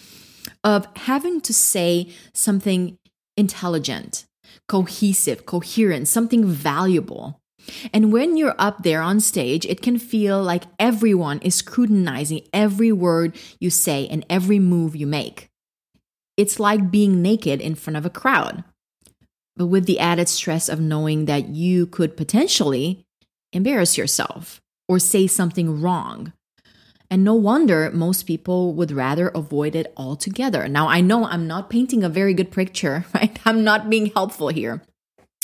of 0.64 0.88
having 0.96 1.42
to 1.42 1.54
say 1.54 2.14
something 2.34 2.98
intelligent, 3.36 4.24
cohesive, 4.70 5.46
coherent, 5.46 6.08
something 6.08 6.46
valuable. 6.46 7.42
And 7.92 8.14
when 8.14 8.38
you're 8.38 8.56
up 8.58 8.84
there 8.84 9.02
on 9.02 9.20
stage, 9.20 9.66
it 9.66 9.82
can 9.82 10.00
feel 10.00 10.42
like 10.42 10.64
everyone 10.80 11.40
is 11.40 11.56
scrutinizing 11.56 12.48
every 12.54 12.94
word 12.94 13.36
you 13.60 13.70
say 13.70 14.08
and 14.08 14.26
every 14.30 14.60
move 14.60 14.96
you 14.96 15.08
make. 15.08 15.50
It's 16.38 16.60
like 16.60 16.92
being 16.92 17.22
naked 17.22 17.62
in 17.62 17.76
front 17.76 17.98
of 17.98 18.06
a 18.06 18.10
crowd, 18.10 18.64
but 19.56 19.68
with 19.68 19.86
the 19.86 20.00
added 20.00 20.28
stress 20.28 20.68
of 20.68 20.80
knowing 20.80 21.26
that 21.26 21.50
you 21.50 21.86
could 21.86 22.18
potentially 22.18 23.06
embarrass 23.52 23.98
yourself 23.98 24.62
or 24.88 25.00
say 25.00 25.28
something 25.28 25.82
wrong. 25.82 26.34
And 27.10 27.24
no 27.24 27.36
wonder 27.36 27.92
most 27.92 28.24
people 28.24 28.74
would 28.74 28.92
rather 28.92 29.28
avoid 29.30 29.76
it 29.76 29.94
altogether. 29.96 30.68
Now, 30.68 30.88
I 30.88 31.02
know 31.02 31.26
I'm 31.26 31.46
not 31.46 31.70
painting 31.70 32.04
a 32.04 32.10
very 32.10 32.34
good 32.34 32.52
picture, 32.52 33.06
right? 33.14 33.38
I'm 33.46 33.64
not 33.64 33.90
being 33.90 34.08
helpful 34.08 34.48
here. 34.48 34.82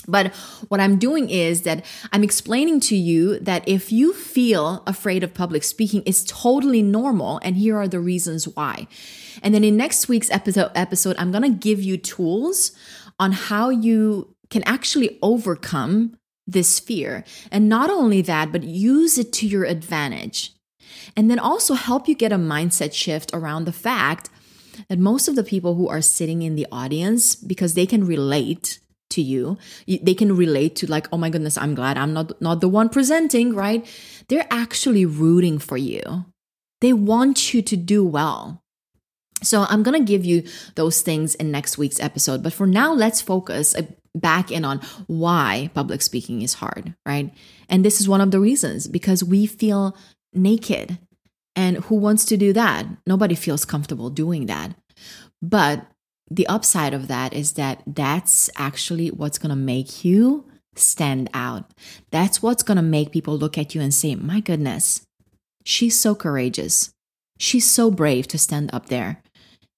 But 0.10 0.34
what 0.68 0.80
I'm 0.80 0.98
doing 0.98 1.30
is 1.30 1.62
that 1.64 1.86
I'm 2.12 2.24
explaining 2.24 2.80
to 2.82 2.96
you 2.96 3.40
that 3.40 3.68
if 3.68 3.92
you 3.92 4.14
feel 4.14 4.84
afraid 4.88 5.24
of 5.24 5.34
public 5.34 5.64
speaking, 5.64 6.04
it's 6.06 6.24
totally 6.24 6.82
normal. 6.82 7.40
And 7.44 7.56
here 7.56 7.78
are 7.78 7.88
the 7.88 8.00
reasons 8.00 8.48
why. 8.48 8.88
And 9.44 9.54
then 9.54 9.64
in 9.64 9.78
next 9.78 10.10
week's 10.10 10.32
episode, 10.32 10.72
episode 10.76 11.16
I'm 11.20 11.32
going 11.32 11.44
to 11.44 11.50
give 11.50 11.82
you 11.82 11.98
tools 11.98 12.72
on 13.20 13.32
how 13.32 13.70
you 13.70 14.36
can 14.50 14.64
actually 14.64 15.20
overcome 15.22 16.18
this 16.48 16.80
fear. 16.80 17.24
And 17.52 17.70
not 17.70 17.90
only 17.90 18.22
that, 18.24 18.52
but 18.52 18.64
use 18.64 19.18
it 19.18 19.32
to 19.34 19.48
your 19.48 19.66
advantage. 19.66 20.54
And 21.16 21.30
then 21.30 21.40
also 21.40 21.76
help 21.76 22.08
you 22.08 22.16
get 22.16 22.32
a 22.32 22.38
mindset 22.38 22.94
shift 22.94 23.32
around 23.34 23.66
the 23.66 23.72
fact 23.72 24.30
that 24.88 24.98
most 24.98 25.28
of 25.28 25.36
the 25.36 25.44
people 25.44 25.76
who 25.76 25.88
are 25.88 26.02
sitting 26.02 26.42
in 26.42 26.56
the 26.56 26.68
audience, 26.72 27.36
because 27.36 27.74
they 27.74 27.86
can 27.86 28.06
relate 28.06 28.80
to 29.10 29.22
you, 29.22 29.58
they 29.88 30.14
can 30.14 30.36
relate 30.36 30.76
to 30.78 30.88
like, 30.88 31.08
oh 31.12 31.18
my 31.18 31.30
goodness, 31.30 31.58
I'm 31.58 31.76
glad 31.76 31.98
I'm 31.98 32.14
not 32.14 32.42
not 32.42 32.62
the 32.62 32.70
one 32.70 32.90
presenting, 32.90 33.56
right? 33.56 33.86
They're 34.28 34.48
actually 34.50 35.06
rooting 35.06 35.60
for 35.60 35.78
you. 35.78 36.26
They 36.82 36.94
want 36.94 37.54
you 37.54 37.62
to 37.62 37.76
do 37.76 38.06
well. 38.06 38.64
So 39.42 39.66
I'm 39.70 39.84
going 39.84 39.98
to 39.98 40.06
give 40.06 40.26
you 40.26 40.44
those 40.76 41.02
things 41.02 41.36
in 41.36 41.52
next 41.52 41.78
week's 41.78 42.00
episode, 42.00 42.44
but 42.44 42.54
for 42.54 42.68
now 42.68 42.94
let's 42.94 43.22
focus 43.22 43.74
uh, 43.74 43.84
back 44.14 44.52
in 44.52 44.66
on 44.66 44.80
why 45.08 45.70
public 45.74 46.02
speaking 46.02 46.42
is 46.42 46.56
hard, 46.56 46.94
right? 47.06 47.34
And 47.70 47.86
this 47.86 48.02
is 48.02 48.10
one 48.10 48.22
of 48.22 48.32
the 48.32 48.40
reasons 48.40 48.88
because 48.88 49.24
we 49.24 49.46
feel 49.46 49.96
naked. 50.34 51.00
And 51.56 51.78
who 51.86 51.96
wants 51.96 52.26
to 52.26 52.38
do 52.38 52.54
that? 52.54 52.86
Nobody 53.06 53.36
feels 53.36 53.66
comfortable 53.66 54.10
doing 54.10 54.46
that. 54.48 54.76
But 55.42 55.86
the 56.30 56.48
upside 56.48 56.94
of 56.94 57.08
that 57.08 57.34
is 57.34 57.54
that 57.54 57.82
that's 57.88 58.50
actually 58.56 59.10
what's 59.10 59.38
going 59.38 59.50
to 59.50 59.56
make 59.56 60.04
you 60.06 60.46
stand 60.76 61.30
out. 61.34 61.72
That's 62.12 62.42
what's 62.42 62.64
going 62.64 62.78
to 62.78 62.84
make 62.84 63.12
people 63.12 63.38
look 63.38 63.58
at 63.58 63.74
you 63.74 63.82
and 63.82 63.94
say, 63.94 64.16
my 64.16 64.40
goodness, 64.40 65.02
she's 65.66 66.00
so 66.00 66.16
courageous. 66.16 66.92
She's 67.38 67.66
so 67.66 67.90
brave 67.90 68.28
to 68.28 68.38
stand 68.38 68.70
up 68.74 68.88
there 68.88 69.22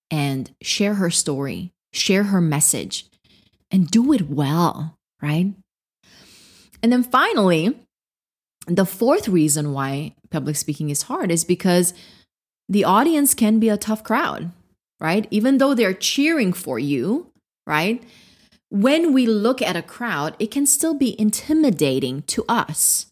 and 0.09 0.51
share 0.61 0.95
her 0.95 1.09
story, 1.09 1.71
share 1.93 2.23
her 2.23 2.41
message, 2.41 3.07
and 3.69 3.89
do 3.89 4.11
it 4.13 4.29
well, 4.29 4.95
right? 5.21 5.53
And 6.83 6.91
then 6.91 7.03
finally, 7.03 7.77
the 8.67 8.85
fourth 8.85 9.27
reason 9.27 9.73
why 9.73 10.15
public 10.29 10.55
speaking 10.55 10.89
is 10.89 11.03
hard 11.03 11.31
is 11.31 11.43
because 11.43 11.93
the 12.67 12.83
audience 12.83 13.33
can 13.33 13.59
be 13.59 13.69
a 13.69 13.77
tough 13.77 14.03
crowd, 14.03 14.51
right? 15.01 15.27
Even 15.31 15.57
though 15.57 15.73
they're 15.73 15.93
cheering 15.93 16.53
for 16.53 16.79
you, 16.79 17.31
right? 17.65 18.01
When 18.69 19.11
we 19.11 19.25
look 19.25 19.61
at 19.61 19.75
a 19.75 19.81
crowd, 19.81 20.35
it 20.39 20.51
can 20.51 20.65
still 20.65 20.93
be 20.93 21.19
intimidating 21.19 22.21
to 22.27 22.45
us. 22.47 23.07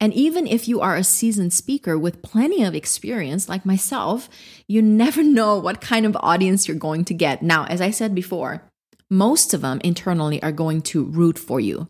And 0.00 0.12
even 0.12 0.46
if 0.46 0.66
you 0.66 0.80
are 0.80 0.96
a 0.96 1.04
seasoned 1.04 1.52
speaker 1.52 1.96
with 1.96 2.22
plenty 2.22 2.64
of 2.64 2.74
experience, 2.74 3.48
like 3.48 3.64
myself, 3.64 4.28
you 4.66 4.82
never 4.82 5.22
know 5.38 5.58
what 5.58 5.80
kind 5.80 6.04
of 6.04 6.16
audience 6.20 6.66
you're 6.66 6.76
going 6.76 7.04
to 7.06 7.14
get. 7.14 7.42
Now, 7.42 7.64
as 7.66 7.80
I 7.80 7.90
said 7.90 8.14
before, 8.14 8.62
most 9.08 9.54
of 9.54 9.60
them 9.60 9.80
internally 9.84 10.42
are 10.42 10.52
going 10.52 10.82
to 10.82 11.04
root 11.04 11.38
for 11.38 11.60
you. 11.60 11.88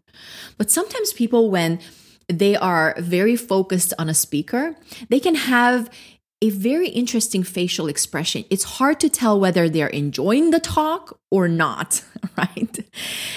But 0.59 0.71
sometimes 0.71 1.13
people, 1.13 1.51
when 1.51 1.81
they 2.29 2.55
are 2.57 2.95
very 2.99 3.37
focused 3.37 3.95
on 3.99 4.09
a 4.09 4.15
speaker, 4.15 4.77
they 5.09 5.21
can 5.21 5.35
have 5.35 5.91
a 6.43 6.51
very 6.51 6.89
interesting 6.89 7.43
facial 7.43 7.87
expression. 7.87 8.45
It's 8.51 8.65
hard 8.65 9.01
to 9.01 9.09
tell 9.09 9.39
whether 9.39 9.69
they're 9.69 9.87
enjoying 9.87 10.51
the 10.51 10.61
talk 10.61 11.19
or 11.31 11.49
not, 11.49 12.03
right? 12.37 12.79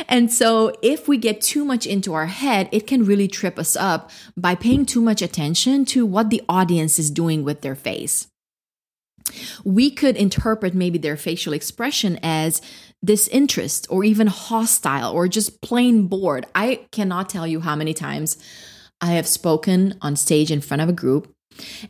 And 0.10 0.32
so, 0.32 0.74
if 0.82 1.08
we 1.08 1.18
get 1.18 1.42
too 1.42 1.64
much 1.64 1.86
into 1.86 2.14
our 2.14 2.26
head, 2.26 2.70
it 2.72 2.88
can 2.88 3.06
really 3.06 3.28
trip 3.28 3.58
us 3.58 3.76
up 3.76 4.12
by 4.36 4.56
paying 4.56 4.86
too 4.86 5.02
much 5.02 5.22
attention 5.22 5.86
to 5.86 6.06
what 6.06 6.30
the 6.30 6.42
audience 6.50 7.00
is 7.00 7.10
doing 7.12 7.44
with 7.44 7.62
their 7.62 7.76
face. 7.76 8.28
We 9.64 9.92
could 9.92 10.16
interpret 10.16 10.74
maybe 10.74 10.98
their 10.98 11.18
facial 11.18 11.54
expression 11.54 12.18
as 12.24 12.62
disinterest 13.04 13.88
or 13.90 14.04
even 14.04 14.28
hostile 14.28 15.12
or 15.12 15.28
just 15.28 15.62
plain 15.62 16.08
bored. 16.08 16.46
I 16.56 16.88
cannot 16.92 17.30
tell 17.30 17.46
you 17.46 17.60
how 17.60 17.76
many 17.76 17.94
times 17.94 18.38
I 19.02 19.12
have 19.12 19.28
spoken 19.28 19.96
on 20.02 20.16
stage 20.16 20.52
in 20.52 20.62
front 20.62 20.82
of 20.82 20.90
a 20.90 20.94
group 20.94 21.32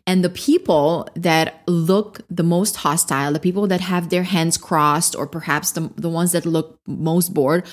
and 0.06 0.24
the 0.24 0.30
people 0.30 1.08
that 1.16 1.62
look 1.68 2.22
the 2.30 2.44
most 2.44 2.78
hostile, 2.78 3.34
the 3.34 3.40
people 3.40 3.68
that 3.68 3.82
have 3.82 4.10
their 4.10 4.24
hands 4.24 4.58
crossed, 4.58 5.16
or 5.16 5.28
perhaps 5.28 5.72
the, 5.72 5.92
the 5.96 6.10
ones 6.10 6.32
that 6.32 6.46
look 6.46 6.80
most 6.88 7.34
bored, 7.34 7.66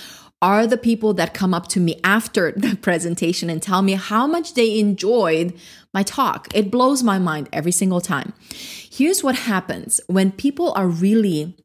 are 0.43 0.67
the 0.67 0.77
people 0.77 1.15
that 1.15 1.33
come 1.33 1.55
up 1.55 1.69
to 1.69 1.81
me 1.81 1.99
after 2.05 2.53
the 2.57 2.77
presentation 2.77 3.49
and 3.49 3.63
tell 3.63 3.83
me 3.83 3.93
how 3.93 4.27
much 4.27 4.55
they 4.55 4.79
enjoyed 4.79 5.59
my 5.93 6.03
talk. 6.03 6.49
It 6.55 6.71
blows 6.71 7.03
my 7.03 7.19
mind 7.19 7.49
every 7.53 7.73
single 7.73 8.01
time. 8.01 8.33
Here's 8.51 9.23
what 9.25 9.37
happens 9.37 10.01
when 10.07 10.33
people 10.33 10.73
are 10.73 10.89
really 10.89 11.57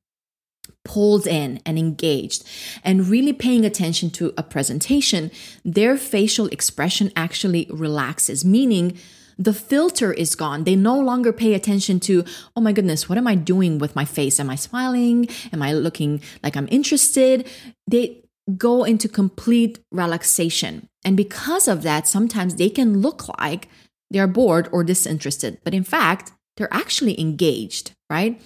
pulled 0.85 1.27
in 1.27 1.61
and 1.65 1.77
engaged 1.77 2.43
and 2.83 3.07
really 3.07 3.33
paying 3.33 3.65
attention 3.65 4.09
to 4.09 4.33
a 4.37 4.43
presentation, 4.43 5.29
their 5.63 5.97
facial 5.97 6.47
expression 6.47 7.11
actually 7.15 7.67
relaxes, 7.69 8.45
meaning 8.45 8.97
the 9.39 9.53
filter 9.53 10.11
is 10.11 10.35
gone. 10.35 10.65
They 10.65 10.75
no 10.75 10.99
longer 10.99 11.31
pay 11.31 11.53
attention 11.53 11.99
to, 12.01 12.25
oh 12.55 12.61
my 12.61 12.73
goodness, 12.73 13.07
what 13.07 13.17
am 13.17 13.25
I 13.25 13.35
doing 13.35 13.79
with 13.79 13.95
my 13.95 14.05
face? 14.05 14.39
Am 14.39 14.49
I 14.49 14.55
smiling? 14.55 15.29
Am 15.53 15.63
I 15.63 15.71
looking 15.73 16.21
like 16.43 16.57
I'm 16.57 16.67
interested? 16.69 17.47
They 17.87 18.21
go 18.57 18.83
into 18.83 19.07
complete 19.07 19.79
relaxation. 19.91 20.89
And 21.05 21.15
because 21.15 21.67
of 21.67 21.83
that, 21.83 22.07
sometimes 22.07 22.55
they 22.55 22.69
can 22.69 22.99
look 22.99 23.29
like 23.39 23.69
they're 24.11 24.27
bored 24.27 24.67
or 24.71 24.83
disinterested. 24.83 25.59
But 25.63 25.73
in 25.73 25.83
fact, 25.83 26.33
they're 26.57 26.73
actually 26.73 27.17
engaged, 27.19 27.93
right? 28.09 28.41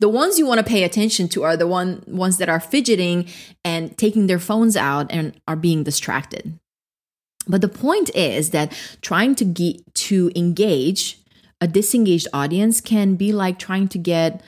The 0.00 0.08
ones 0.08 0.38
you 0.38 0.46
want 0.46 0.58
to 0.58 0.64
pay 0.64 0.84
attention 0.84 1.28
to 1.30 1.42
are 1.42 1.56
the 1.56 1.66
one 1.66 2.02
ones 2.06 2.38
that 2.38 2.48
are 2.48 2.60
fidgeting 2.60 3.28
and 3.62 3.98
taking 3.98 4.26
their 4.26 4.38
phones 4.38 4.76
out 4.76 5.08
and 5.10 5.38
are 5.46 5.56
being 5.56 5.82
distracted. 5.82 6.58
But 7.48 7.60
the 7.60 7.68
point 7.68 8.14
is 8.14 8.50
that 8.50 8.72
trying 9.00 9.34
to 9.36 9.44
get 9.44 9.94
to 9.94 10.30
engage 10.36 11.18
a 11.60 11.66
disengaged 11.66 12.28
audience 12.32 12.80
can 12.80 13.16
be 13.16 13.32
like 13.32 13.58
trying 13.58 13.88
to 13.88 13.98
get 13.98 14.42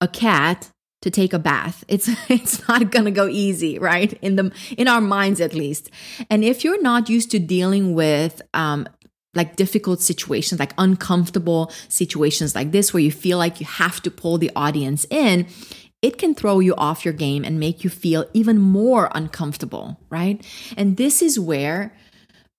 a 0.00 0.08
cat 0.08 0.70
to 1.02 1.10
take 1.10 1.32
a 1.32 1.38
bath. 1.38 1.84
It's 1.88 2.08
it's 2.30 2.66
not 2.66 2.90
going 2.90 3.04
to 3.04 3.10
go 3.10 3.28
easy, 3.28 3.78
right? 3.78 4.12
In 4.22 4.36
the 4.36 4.52
in 4.76 4.88
our 4.88 5.00
minds 5.00 5.40
at 5.40 5.54
least. 5.54 5.90
And 6.30 6.42
if 6.44 6.64
you're 6.64 6.82
not 6.82 7.10
used 7.10 7.30
to 7.32 7.38
dealing 7.38 7.94
with 7.94 8.40
um, 8.54 8.88
like 9.34 9.56
difficult 9.56 10.00
situations, 10.00 10.58
like 10.58 10.72
uncomfortable 10.78 11.70
situations 11.88 12.54
like 12.54 12.72
this, 12.72 12.94
where 12.94 13.02
you 13.02 13.12
feel 13.12 13.38
like 13.38 13.60
you 13.60 13.66
have 13.66 14.00
to 14.02 14.10
pull 14.10 14.38
the 14.38 14.50
audience 14.56 15.06
in, 15.10 15.46
it 16.00 16.18
can 16.18 16.34
throw 16.34 16.60
you 16.60 16.74
off 16.76 17.04
your 17.04 17.14
game 17.14 17.44
and 17.44 17.58
make 17.58 17.84
you 17.84 17.90
feel 17.90 18.26
even 18.32 18.58
more 18.58 19.10
uncomfortable, 19.14 19.98
right? 20.10 20.44
And 20.76 20.96
this 20.96 21.22
is 21.22 21.38
where 21.38 21.92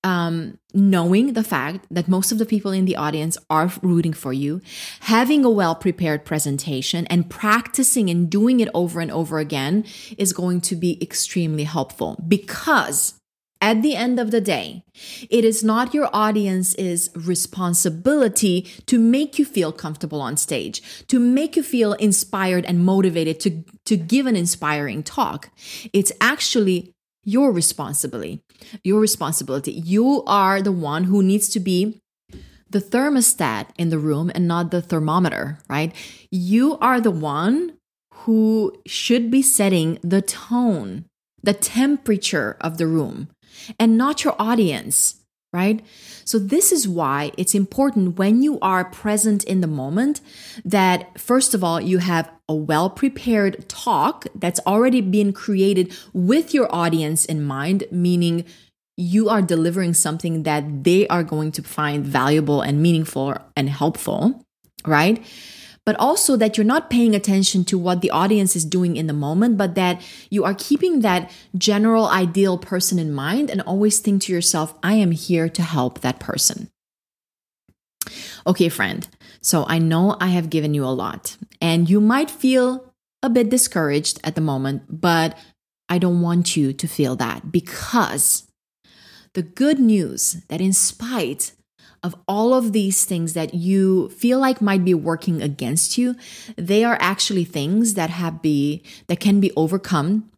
um, 0.06 0.60
knowing 0.72 1.34
the 1.34 1.44
fact 1.44 1.88
that 1.90 2.08
most 2.08 2.32
of 2.32 2.38
the 2.38 2.46
people 2.46 2.72
in 2.72 2.86
the 2.86 2.96
audience 2.96 3.40
are 3.50 3.72
rooting 3.82 4.14
for 4.14 4.32
you, 4.32 4.62
having 5.02 5.44
a 5.44 5.50
well 5.50 5.74
prepared 5.74 6.24
presentation, 6.24 7.08
and 7.08 7.28
practicing 7.30 8.10
and 8.12 8.30
doing 8.30 8.60
it 8.60 8.70
over 8.76 9.02
and 9.02 9.12
over 9.12 9.40
again 9.40 9.84
is 10.18 10.32
going 10.32 10.62
to 10.62 10.76
be 10.76 11.02
extremely 11.02 11.64
helpful 11.64 12.24
because 12.28 13.16
at 13.62 13.82
the 13.82 13.96
end 13.96 14.20
of 14.20 14.30
the 14.30 14.42
day, 14.42 14.84
it 15.28 15.44
is 15.44 15.64
not 15.64 15.94
your 15.94 16.08
audience's 16.14 17.10
responsibility 17.16 18.62
to 18.86 19.00
make 19.00 19.40
you 19.40 19.46
feel 19.46 19.72
comfortable 19.72 20.22
on 20.22 20.38
stage, 20.38 20.84
to 21.08 21.20
make 21.20 21.56
you 21.56 21.64
feel 21.64 21.94
inspired 21.94 22.66
and 22.66 22.86
motivated 22.86 23.40
to, 23.40 23.64
to 23.86 23.98
give 23.98 24.28
an 24.28 24.36
inspiring 24.36 25.02
talk. 25.02 25.50
It's 25.94 26.12
actually 26.22 26.95
your 27.26 27.52
responsibility. 27.52 28.42
Your 28.84 29.02
responsibility. 29.02 29.72
You 29.72 30.24
are 30.26 30.62
the 30.62 30.72
one 30.72 31.06
who 31.06 31.22
needs 31.22 31.50
to 31.50 31.60
be 31.60 32.00
the 32.70 32.80
thermostat 32.80 33.68
in 33.78 33.90
the 33.90 34.00
room 34.00 34.32
and 34.34 34.48
not 34.48 34.72
the 34.72 34.82
thermometer, 34.82 35.60
right? 35.70 35.94
You 36.32 36.78
are 36.80 37.02
the 37.02 37.12
one 37.12 37.78
who 38.14 38.74
should 38.86 39.30
be 39.30 39.42
setting 39.42 40.00
the 40.02 40.22
tone, 40.22 41.06
the 41.44 41.54
temperature 41.54 42.58
of 42.62 42.78
the 42.78 42.88
room 42.88 43.30
and 43.80 43.98
not 43.98 44.24
your 44.24 44.36
audience, 44.40 45.25
right? 45.56 45.84
So, 46.26 46.38
this 46.38 46.72
is 46.72 46.88
why 46.88 47.32
it's 47.38 47.56
important 47.56 48.20
when 48.20 48.44
you 48.44 48.60
are 48.60 48.84
present 48.84 49.44
in 49.46 49.62
the 49.62 49.68
moment 49.68 50.20
that, 50.66 51.18
first 51.20 51.54
of 51.54 51.64
all, 51.64 51.80
you 51.80 52.00
have 52.00 52.30
a 52.50 52.54
well 52.54 52.90
prepared 52.90 53.68
talk 53.70 54.28
that's 54.36 54.60
already 54.68 55.02
been 55.02 55.32
created 55.34 55.96
with 56.14 56.54
your 56.54 56.68
audience 56.76 57.26
in 57.26 57.44
mind, 57.44 57.86
meaning 57.90 58.46
you 58.98 59.30
are 59.30 59.42
delivering 59.42 59.94
something 59.94 60.44
that 60.44 60.84
they 60.84 61.08
are 61.08 61.24
going 61.24 61.52
to 61.54 61.64
find 61.64 62.06
valuable 62.06 62.62
and 62.62 62.82
meaningful 62.82 63.38
and 63.56 63.70
helpful, 63.70 64.46
right? 64.86 65.24
But 65.86 65.96
also 66.00 66.36
that 66.36 66.58
you're 66.58 66.66
not 66.66 66.90
paying 66.90 67.16
attention 67.16 67.64
to 67.66 67.78
what 67.78 68.02
the 68.02 68.10
audience 68.10 68.56
is 68.56 68.66
doing 68.66 68.98
in 68.98 69.08
the 69.08 69.14
moment, 69.14 69.58
but 69.58 69.76
that 69.76 70.02
you 70.30 70.44
are 70.44 70.56
keeping 70.56 71.02
that 71.02 71.32
general 71.58 72.08
ideal 72.08 72.58
person 72.58 72.98
in 72.98 73.14
mind 73.14 73.52
and 73.52 73.62
always 73.62 74.00
think 74.00 74.24
to 74.24 74.34
yourself, 74.34 74.74
I 74.82 74.94
am 74.94 75.12
here 75.12 75.48
to 75.48 75.62
help 75.62 76.02
that 76.02 76.20
person. 76.20 76.70
Okay, 78.48 78.70
friend. 78.70 79.08
So 79.42 79.66
I 79.68 79.78
know 79.78 80.18
I 80.20 80.28
have 80.28 80.50
given 80.50 80.74
you 80.74 80.84
a 80.86 80.94
lot, 80.94 81.38
and 81.62 81.90
you 81.90 82.02
might 82.02 82.32
feel 82.32 82.94
a 83.22 83.30
bit 83.30 83.50
discouraged 83.50 84.20
at 84.24 84.36
the 84.36 84.42
moment, 84.42 84.84
but 84.90 85.38
I 85.88 86.00
don't 86.00 86.22
want 86.22 86.58
you 86.58 86.74
to 86.74 86.88
feel 86.88 87.16
that 87.18 87.52
because 87.52 88.48
the 89.34 89.44
good 89.44 89.80
news 89.80 90.44
that 90.48 90.62
in 90.62 90.74
spite 90.74 91.52
of 92.06 92.16
all 92.28 92.54
of 92.54 92.72
these 92.72 93.04
things 93.04 93.34
that 93.34 93.56
you 93.56 94.10
feel 94.10 94.38
like 94.40 94.62
might 94.62 94.86
be 94.86 94.94
working 94.94 95.42
against 95.42 95.98
you, 95.98 96.16
they 96.56 96.84
are 96.84 96.98
actually 97.02 97.44
things 97.44 97.96
that 97.96 98.12
have 98.12 98.44
be 98.44 98.84
that 99.08 99.20
can 99.20 99.40
be 99.40 99.52
overcome. 99.58 100.30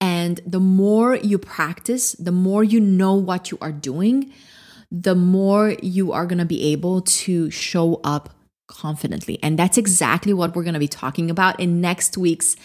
And 0.00 0.40
the 0.46 0.60
more 0.60 1.14
you 1.16 1.38
practice, 1.38 2.12
the 2.12 2.32
more 2.32 2.64
you 2.64 2.80
know 2.80 3.14
what 3.14 3.50
you 3.50 3.58
are 3.60 3.70
doing, 3.70 4.32
the 4.90 5.14
more 5.14 5.76
you 5.82 6.12
are 6.12 6.24
going 6.24 6.38
to 6.38 6.46
be 6.46 6.72
able 6.72 7.02
to 7.02 7.50
show 7.50 8.00
up 8.02 8.30
confidently. 8.66 9.38
And 9.42 9.58
that's 9.58 9.76
exactly 9.76 10.32
what 10.32 10.56
we're 10.56 10.62
going 10.62 10.74
to 10.74 10.80
be 10.80 10.88
talking 10.88 11.30
about 11.30 11.60
in 11.60 11.82
next 11.82 12.16
week's 12.16 12.56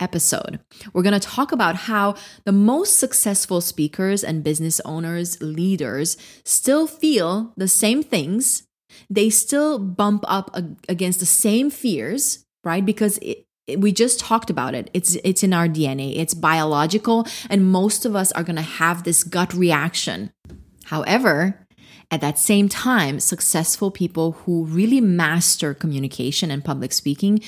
episode. 0.00 0.60
We're 0.92 1.02
going 1.02 1.18
to 1.18 1.28
talk 1.28 1.52
about 1.52 1.76
how 1.76 2.14
the 2.44 2.52
most 2.52 2.98
successful 2.98 3.60
speakers 3.60 4.22
and 4.22 4.44
business 4.44 4.80
owners, 4.84 5.40
leaders 5.40 6.16
still 6.44 6.86
feel 6.86 7.52
the 7.56 7.68
same 7.68 8.02
things. 8.02 8.64
They 9.10 9.30
still 9.30 9.78
bump 9.78 10.24
up 10.26 10.56
against 10.88 11.20
the 11.20 11.26
same 11.26 11.70
fears, 11.70 12.44
right? 12.64 12.84
Because 12.84 13.18
it, 13.18 13.46
we 13.78 13.92
just 13.92 14.20
talked 14.20 14.50
about 14.50 14.74
it. 14.74 14.90
It's 14.94 15.16
it's 15.24 15.42
in 15.42 15.52
our 15.52 15.68
DNA. 15.68 16.16
It's 16.16 16.34
biological 16.34 17.26
and 17.50 17.70
most 17.70 18.04
of 18.04 18.14
us 18.14 18.32
are 18.32 18.44
going 18.44 18.56
to 18.56 18.62
have 18.62 19.02
this 19.02 19.24
gut 19.24 19.52
reaction. 19.52 20.32
However, 20.84 21.66
at 22.10 22.20
that 22.20 22.38
same 22.38 22.68
time, 22.68 23.18
successful 23.18 23.90
people 23.90 24.32
who 24.32 24.64
really 24.64 25.00
master 25.00 25.74
communication 25.74 26.52
and 26.52 26.64
public 26.64 26.92
speaking 26.92 27.40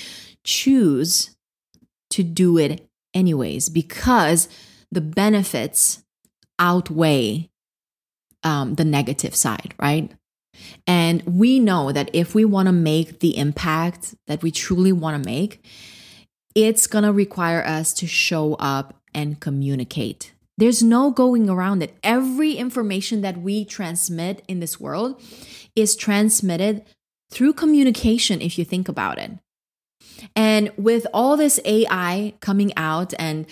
choose 0.43 1.37
to 2.11 2.23
do 2.23 2.59
it 2.59 2.89
anyways 3.15 3.69
because 3.69 4.49
the 4.91 5.01
benefits 5.01 6.03
outweigh 6.59 7.51
um, 8.43 8.75
the 8.75 8.85
negative 8.85 9.35
side, 9.35 9.75
right? 9.79 10.11
And 10.87 11.23
we 11.23 11.61
know 11.61 11.93
that 11.93 12.11
if 12.13 12.35
we 12.35 12.45
want 12.45 12.67
to 12.67 12.73
make 12.73 13.21
the 13.21 13.37
impact 13.37 14.15
that 14.27 14.43
we 14.43 14.51
truly 14.51 14.93
want 14.93 15.23
to 15.23 15.29
make, 15.29 15.65
it's 16.55 16.87
going 16.87 17.05
to 17.05 17.13
require 17.13 17.65
us 17.65 17.93
to 17.95 18.07
show 18.07 18.55
up 18.55 18.95
and 19.15 19.41
communicate. 19.41 20.33
There's 20.57 20.83
no 20.83 21.13
going 21.13 21.49
around 21.49 21.83
it. 21.83 21.97
Every 22.03 22.55
information 22.55 23.21
that 23.21 23.39
we 23.39 23.65
transmit 23.65 24.43
in 24.49 24.59
this 24.59 24.81
world 24.81 25.21
is 25.77 25.95
transmitted 25.95 26.85
through 27.31 27.53
communication, 27.53 28.41
if 28.41 28.59
you 28.59 28.65
think 28.65 28.89
about 28.89 29.19
it. 29.19 29.33
And 30.35 30.73
with 30.77 31.07
all 31.13 31.37
this 31.37 31.61
AI 31.65 32.35
coming 32.41 32.73
out 32.77 33.15
and 33.19 33.47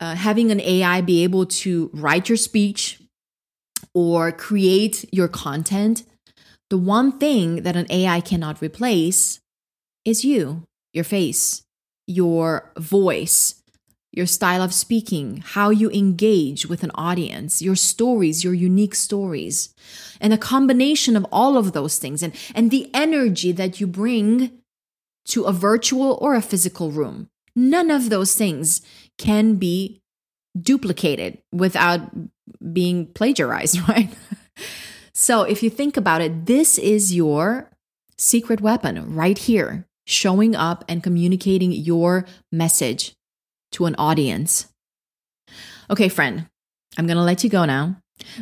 uh, 0.00 0.14
having 0.14 0.50
an 0.50 0.60
AI 0.60 1.00
be 1.00 1.22
able 1.24 1.46
to 1.46 1.90
write 1.92 2.28
your 2.28 2.36
speech 2.36 3.00
or 3.94 4.32
create 4.32 5.04
your 5.12 5.28
content, 5.28 6.04
the 6.70 6.78
one 6.78 7.18
thing 7.18 7.62
that 7.62 7.76
an 7.76 7.86
AI 7.90 8.20
cannot 8.20 8.62
replace 8.62 9.40
is 10.04 10.24
you, 10.24 10.64
your 10.92 11.04
face, 11.04 11.62
your 12.06 12.72
voice, 12.76 13.60
your 14.12 14.26
style 14.26 14.62
of 14.62 14.74
speaking, 14.74 15.42
how 15.44 15.70
you 15.70 15.90
engage 15.90 16.66
with 16.66 16.82
an 16.82 16.90
audience, 16.94 17.62
your 17.62 17.76
stories, 17.76 18.42
your 18.42 18.54
unique 18.54 18.94
stories, 18.94 19.72
and 20.20 20.32
a 20.32 20.38
combination 20.38 21.16
of 21.16 21.26
all 21.30 21.56
of 21.56 21.72
those 21.72 21.98
things. 21.98 22.22
And, 22.22 22.34
and 22.54 22.70
the 22.70 22.90
energy 22.92 23.52
that 23.52 23.80
you 23.80 23.86
bring 23.86 24.59
to 25.30 25.44
a 25.44 25.52
virtual 25.52 26.18
or 26.20 26.34
a 26.34 26.42
physical 26.42 26.90
room. 26.90 27.28
None 27.56 27.90
of 27.90 28.10
those 28.10 28.34
things 28.34 28.82
can 29.18 29.56
be 29.56 30.02
duplicated 30.60 31.38
without 31.52 32.00
being 32.72 33.06
plagiarized, 33.06 33.80
right? 33.88 34.10
so 35.12 35.42
if 35.42 35.62
you 35.62 35.70
think 35.70 35.96
about 35.96 36.20
it, 36.20 36.46
this 36.46 36.78
is 36.78 37.14
your 37.14 37.70
secret 38.18 38.60
weapon 38.60 39.14
right 39.14 39.38
here, 39.38 39.86
showing 40.06 40.54
up 40.54 40.84
and 40.88 41.02
communicating 41.02 41.72
your 41.72 42.26
message 42.52 43.14
to 43.72 43.86
an 43.86 43.94
audience. 43.98 44.66
Okay, 45.88 46.08
friend, 46.08 46.46
I'm 46.98 47.06
going 47.06 47.16
to 47.16 47.22
let 47.22 47.44
you 47.44 47.50
go 47.50 47.64
now. 47.64 47.96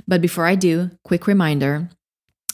But 0.06 0.20
before 0.20 0.46
I 0.46 0.54
do, 0.54 0.90
quick 1.04 1.26
reminder 1.26 1.90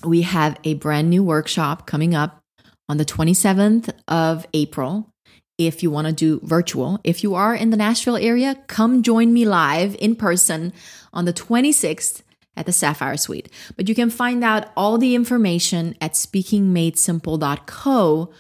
we 0.05 0.23
have 0.23 0.59
a 0.65 0.75
brand 0.75 1.09
new 1.09 1.23
workshop 1.23 1.87
coming 1.87 2.15
up 2.15 2.44
on 2.89 2.97
the 2.97 3.05
27th 3.05 3.93
of 4.09 4.47
April. 4.55 5.11
If 5.57 5.83
you 5.83 5.91
want 5.91 6.09
to 6.09 6.13
do 6.13 6.41
virtual, 6.43 6.99
if 7.05 7.23
you 7.23 7.35
are 7.35 7.55
in 7.55 7.71
the 7.71 7.77
Nashville 7.77 8.17
area, 8.17 8.57
come 8.67 9.03
join 9.03 9.33
me 9.33 9.45
live 9.45 9.95
in 10.01 10.17
person 10.17 10.73
on 11.13 11.27
the 11.27 11.33
26th 11.33 12.23
at 12.57 12.67
the 12.67 12.73
Sapphire 12.73 13.17
Suite. 13.17 13.49
But 13.77 13.89
you 13.89 13.95
can 13.95 14.11
find 14.11 14.43
out 14.43 14.73
all 14.77 14.99
the 14.99 15.15
information 15.15 15.95
at 16.01 16.15
speakingmadesimple.co 16.15 18.33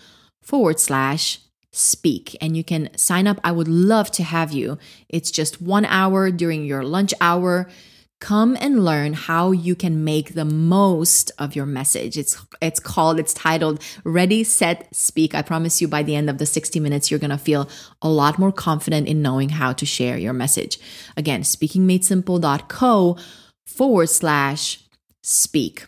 forward 0.43 0.81
slash 0.81 1.39
speak 1.71 2.37
and 2.41 2.57
you 2.57 2.65
can 2.65 2.89
sign 2.97 3.27
up. 3.27 3.39
I 3.43 3.53
would 3.53 3.69
love 3.69 4.11
to 4.13 4.23
have 4.23 4.53
you. 4.53 4.79
It's 5.09 5.31
just 5.31 5.61
one 5.61 5.85
hour 5.85 6.31
during 6.31 6.65
your 6.65 6.85
lunch 6.85 7.13
hour. 7.21 7.69
Come 8.21 8.57
and 8.59 8.85
learn 8.85 9.13
how 9.13 9.51
you 9.53 9.75
can 9.75 10.03
make 10.03 10.35
the 10.35 10.45
most 10.45 11.31
of 11.39 11.55
your 11.55 11.67
message. 11.67 12.17
It's 12.17 12.41
it's 12.63 12.81
called, 12.81 13.19
it's 13.19 13.35
titled 13.35 13.83
Ready, 14.03 14.45
Set, 14.45 14.89
Speak. 14.95 15.35
I 15.35 15.43
promise 15.43 15.83
you 15.83 15.89
by 15.89 16.03
the 16.03 16.17
end 16.17 16.31
of 16.31 16.39
the 16.39 16.47
60 16.47 16.81
minutes, 16.81 17.11
you're 17.11 17.21
gonna 17.21 17.37
feel 17.37 17.69
a 18.01 18.09
lot 18.09 18.39
more 18.39 18.53
confident 18.53 19.09
in 19.09 19.21
knowing 19.21 19.51
how 19.51 19.73
to 19.75 19.85
share 19.85 20.17
your 20.17 20.33
message. 20.33 20.79
Again, 21.17 21.43
speakingmadesimple.co 21.43 23.19
forward 23.67 24.09
slash 24.09 24.81
speak. 25.23 25.87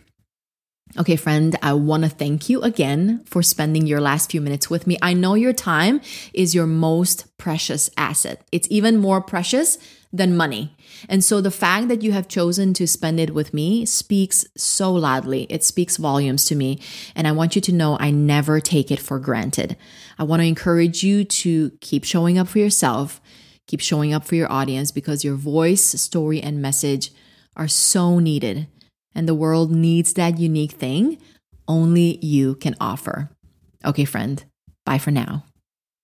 Okay, 0.97 1.15
friend, 1.15 1.55
I 1.61 1.73
want 1.73 2.03
to 2.03 2.09
thank 2.09 2.49
you 2.49 2.61
again 2.61 3.21
for 3.25 3.43
spending 3.43 3.85
your 3.85 4.01
last 4.01 4.31
few 4.31 4.41
minutes 4.41 4.69
with 4.69 4.87
me. 4.87 4.97
I 5.01 5.13
know 5.13 5.33
your 5.35 5.53
time 5.53 6.01
is 6.33 6.55
your 6.55 6.65
most 6.65 7.37
precious 7.37 7.89
asset. 7.97 8.47
It's 8.51 8.67
even 8.71 8.97
more 8.97 9.21
precious 9.21 9.77
than 10.17 10.35
money. 10.35 10.75
And 11.07 11.23
so 11.23 11.41
the 11.41 11.51
fact 11.51 11.87
that 11.87 12.01
you 12.01 12.11
have 12.11 12.27
chosen 12.27 12.73
to 12.75 12.87
spend 12.87 13.19
it 13.19 13.33
with 13.33 13.53
me 13.53 13.85
speaks 13.85 14.45
so 14.55 14.91
loudly. 14.91 15.43
It 15.49 15.63
speaks 15.63 15.97
volumes 15.97 16.45
to 16.45 16.55
me. 16.55 16.79
And 17.15 17.27
I 17.27 17.31
want 17.31 17.55
you 17.55 17.61
to 17.61 17.71
know 17.71 17.97
I 17.99 18.11
never 18.11 18.59
take 18.59 18.91
it 18.91 18.99
for 18.99 19.19
granted. 19.19 19.77
I 20.17 20.23
want 20.23 20.41
to 20.41 20.47
encourage 20.47 21.03
you 21.03 21.23
to 21.23 21.71
keep 21.81 22.03
showing 22.03 22.37
up 22.37 22.47
for 22.47 22.59
yourself, 22.59 23.21
keep 23.67 23.79
showing 23.79 24.13
up 24.13 24.25
for 24.25 24.35
your 24.35 24.51
audience 24.51 24.91
because 24.91 25.23
your 25.23 25.35
voice, 25.35 25.83
story, 25.83 26.41
and 26.41 26.61
message 26.61 27.11
are 27.55 27.67
so 27.67 28.19
needed 28.19 28.67
and 29.17 29.27
the 29.27 29.35
world 29.35 29.71
needs 29.71 30.13
that 30.13 30.37
unique 30.37 30.73
thing 30.73 31.17
only 31.67 32.23
you 32.23 32.55
can 32.55 32.75
offer. 32.79 33.29
Okay, 33.83 34.05
friend, 34.05 34.45
bye 34.85 34.99
for 34.99 35.11
now. 35.11 35.43